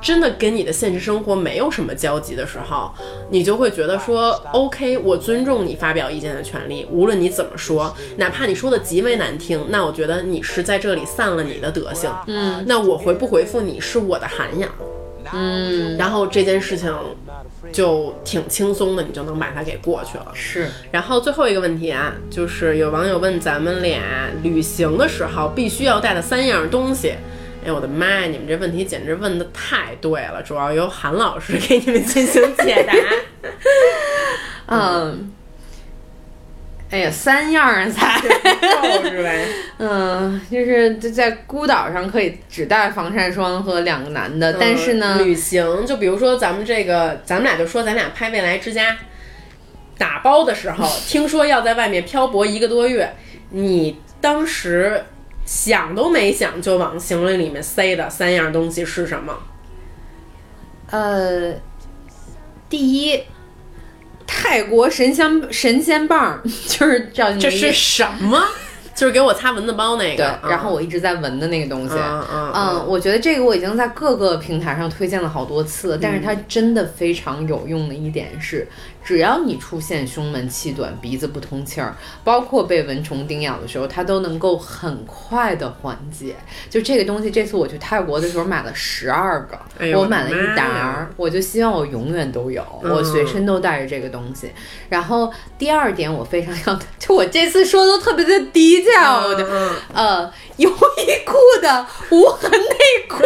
[0.03, 2.91] 真的跟你的现实生活没有什么交集的时候，
[3.29, 12.11] 你就会觉得说，OK，我尊重你发表意见的权利，无论你怎么说，哪怕你说的极为难听，那我觉得你是在这里散了你的德性。
[12.27, 14.69] 嗯，那我回不回复你是我的涵养。
[15.31, 16.93] 嗯，然后这件事情
[17.71, 20.27] 就挺轻松的，你就能把它给过去了。
[20.33, 20.67] 是。
[20.91, 24.01] 然后最后一个问题啊，就是有网友问咱们俩
[24.43, 27.13] 旅行的时候必须要带的三样东西。
[27.65, 28.27] 哎，我的妈呀！
[28.27, 32.93] 你们这问题简直问的太对了，主要由韩老师给你们进行解答。
[34.67, 35.31] 嗯，
[36.89, 39.47] 哎呀，三样才够是呗？
[39.79, 48.97] 嗯，就是在孤岛上可以只带防晒霜和两个男的，但是呢，旅行就比如说咱们这个，咱们俩就说咱俩拍未来之家
[49.97, 53.13] 打包的时候，听说要在外面漂泊一个多月，
[53.51, 55.03] 你当时
[55.53, 59.37] 想都没想就往行李里面塞的三样东西是什么？
[60.89, 61.53] 呃，
[62.67, 63.21] 第一。
[64.25, 68.41] 泰国神仙神仙棒， 就是叫这是什么？
[68.95, 71.95] 就是给我擦蚊子包那个，然后我一直在闻的那个东西。
[71.95, 78.67] 嗯，我觉得这个我已经在各个平台上推荐了好多次，但是它真的非常有用的一点是。
[79.03, 86.35] 只要你出现胸闷气短、鼻子不通气儿，包括被蚊虫叮咬的时候，它都能够很快的缓解。
[86.69, 89.59] 就这个东西，这次我去泰国的时候买了十二个，
[89.97, 94.49] 我买了一沓，我就希望我永远都有，我随身都带着这个东西。
[94.89, 103.23] 然后第二点，我非常要，就我这次说的都特别的低调的，呃，优衣库的无痕内裤，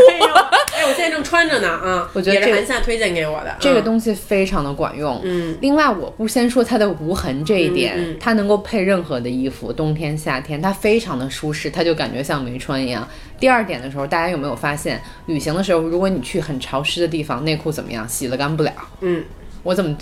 [0.75, 5.57] 哎，我现在正穿着呢，啊，我觉得也是韩夏推荐给我的，这个东西非常的管用，嗯。
[5.61, 13.07] 另外，我不先说它的无痕这一点，它能够配任何的衣服，冬天、夏天，它非常的舒适，它就感觉像没穿一样。
[13.39, 18.71] 第二点的时候，大家有没有发现，旅行的时候，如果你去很潮湿的地方，内裤怎么样，洗了干不了。
[19.01, 19.23] 嗯，
[19.63, 19.95] 我怎么？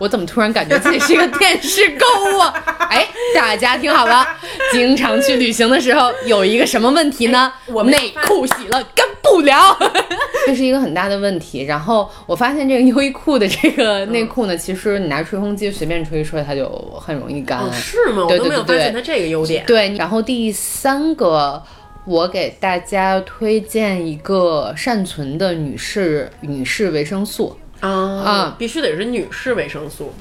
[0.00, 2.40] 我怎么突然感觉自己是一个电视购物？
[2.88, 4.26] 哎，大家听好了，
[4.72, 7.52] 经常去旅行的时候有一个什么问题呢？
[7.66, 9.78] 我内裤洗了干不了，
[10.46, 11.62] 这是一个很大的问题。
[11.64, 16.66] 然后我发现这个优衣库的这个内裤呢，其实你拿吹风机随便吹一吹，它就
[16.98, 17.60] 很容易干。
[17.70, 18.24] 是吗？
[18.26, 19.66] 我都没有发现它这个优点。
[19.66, 21.62] 对，然后第三个，
[22.06, 27.54] 我给大家推荐一个善存的女士女士维生素。
[27.80, 30.12] 啊必须得是女士维生素，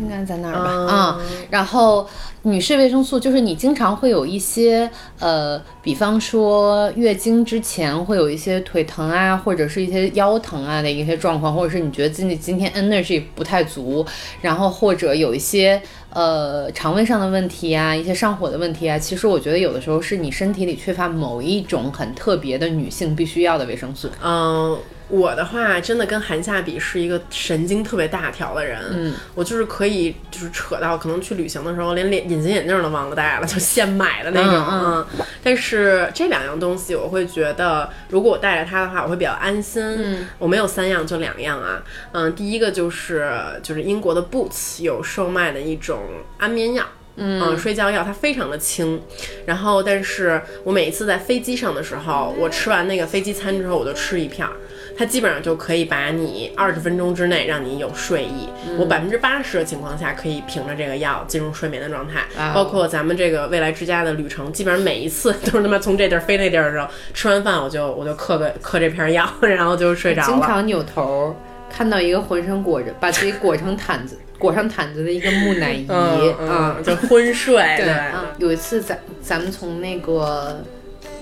[0.00, 0.70] 应该在那儿吧？
[0.70, 1.20] 啊，
[1.50, 2.08] 然后
[2.42, 14.04] 女士维生素就是你经常会有一些呃，比方说月经之前会有一些腿疼啊，或者是一些腰疼啊的一些状况，或者是你觉得自己今天 energy 不太足，
[14.40, 15.80] 然后或者有一些
[16.12, 24.08] 呃肠胃上的问题啊，一些上火的问题啊，其实我觉得有的时候是你身体里缺乏某一种很特别的女性必须要的维生素。
[24.22, 24.78] 嗯。
[25.10, 35.06] 我的话真的跟韩夏比是一个神经特别大条的人，嗯，我就是可以就是扯到可能去旅行的时候连连隐形眼镜都忘了戴了，就现买的那种，嗯，
[35.42, 41.82] 但是这两样东西我会觉得如果我带着它的话我会比较安心，嗯，我没有三样就两样啊，
[42.12, 43.30] 嗯，第一个就是
[43.62, 46.00] 就是英国的 Boots 有售卖的一种
[46.38, 46.84] 安眠药。
[47.22, 48.98] 嗯，睡觉药它非常的轻，
[49.44, 54.54] 然后但是我每一次在飞机上的时候，我吃完那个飞机餐之后，我就吃一片儿，
[55.00, 58.50] 它基本上就可以把你二十分钟之内让你有睡意。
[58.78, 62.20] 我百分之八十的情况下可以凭着这个药进入睡眠的状态，
[62.52, 70.28] 包括咱们这个未来之家的旅程，基本上每一次 都是他妈从这地儿飞那地儿的时候，吃完饭我就我就嗑个嗑这片药，然后就睡着了。
[70.28, 71.34] 经常扭头
[71.70, 74.18] 看到一个浑身裹着，把自己裹成毯子。
[74.38, 77.56] 裹上毯子的一个木乃伊，嗯，就昏睡。
[77.76, 77.94] 对，
[78.38, 80.64] 有一次咱咱们从那个，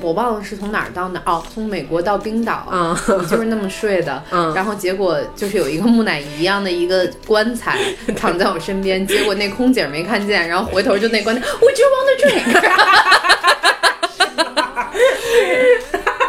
[0.00, 2.96] 我忘了是从哪儿到哪儿，哦，从美国到冰岛，嗯，
[3.28, 4.22] 就是那么睡的。
[4.30, 7.78] 嗯，然后结果就是有一个木乃伊一样的一个棺材
[8.16, 12.44] 躺在我身边，结果那空姐没看见，然后回头就那棺材，Would you want a drink？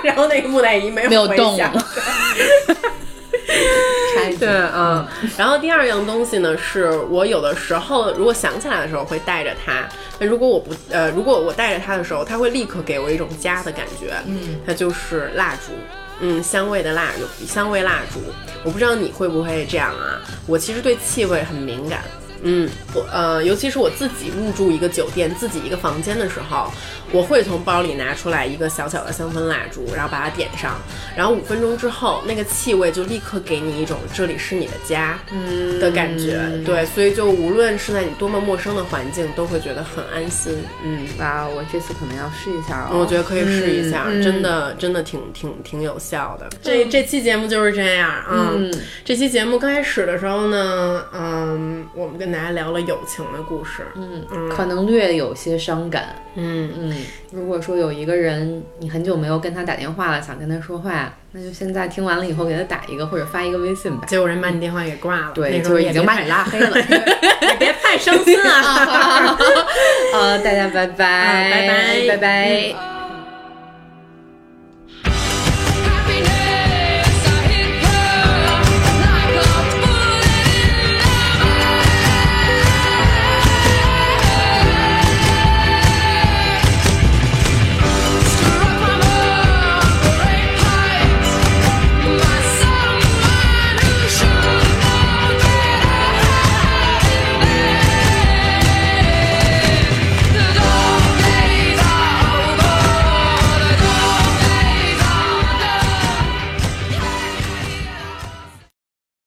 [0.04, 1.60] 然后那个木乃伊没有没有动。
[4.40, 5.06] 对，嗯，
[5.38, 9.88] 然后第二样东西呢，是我有的时候如果想起来的时候会带着它，
[10.20, 15.74] 那如果我不，呃，如果我带着它的时候，它会立刻给我一种家的感觉，嗯，它就是蜡烛，
[16.20, 18.20] 嗯，香味的蜡烛，香味蜡烛，
[18.64, 22.02] 我不知道你会不会这样啊，我其实对气味很敏感。
[22.44, 26.72] 嗯，我呃，尤其是我自己入住一个酒店，自己一个房间的时候，
[27.12, 30.80] 我会从包里拿出来一个小小的香氛蜡烛，然后把它点上，
[31.16, 35.20] 然后五分钟之后，那个气味就立刻给你一种这里是你的家
[35.80, 36.40] 的感觉。
[36.66, 40.58] 对，所以就无论是在你多么陌生的环境，都会觉得很安心。
[40.84, 43.00] 嗯，哇，我这次可能要试一下哦。
[43.00, 46.50] 我觉得可以试一下，真的真的挺挺挺有效的。
[46.62, 48.54] 这这期节目就是这样啊。
[49.04, 56.72] 这期节目刚开始的时候呢，嗯，我们跟跟大家聊了友情的故事，嗯，可能略有些伤感，嗯。
[56.78, 56.96] 嗯。
[57.32, 64.06] 如果说有一个人你很久没有跟他打电话了，想跟他说话，那就现在听完了以后给他打一个或者发一个微信吧。
[64.06, 66.70] 结果人把你电话给挂了，对，就是已经把你拉黑了，
[67.58, 69.36] 别太伤心啊！
[70.14, 72.99] 好，大家拜拜，拜拜，拜拜。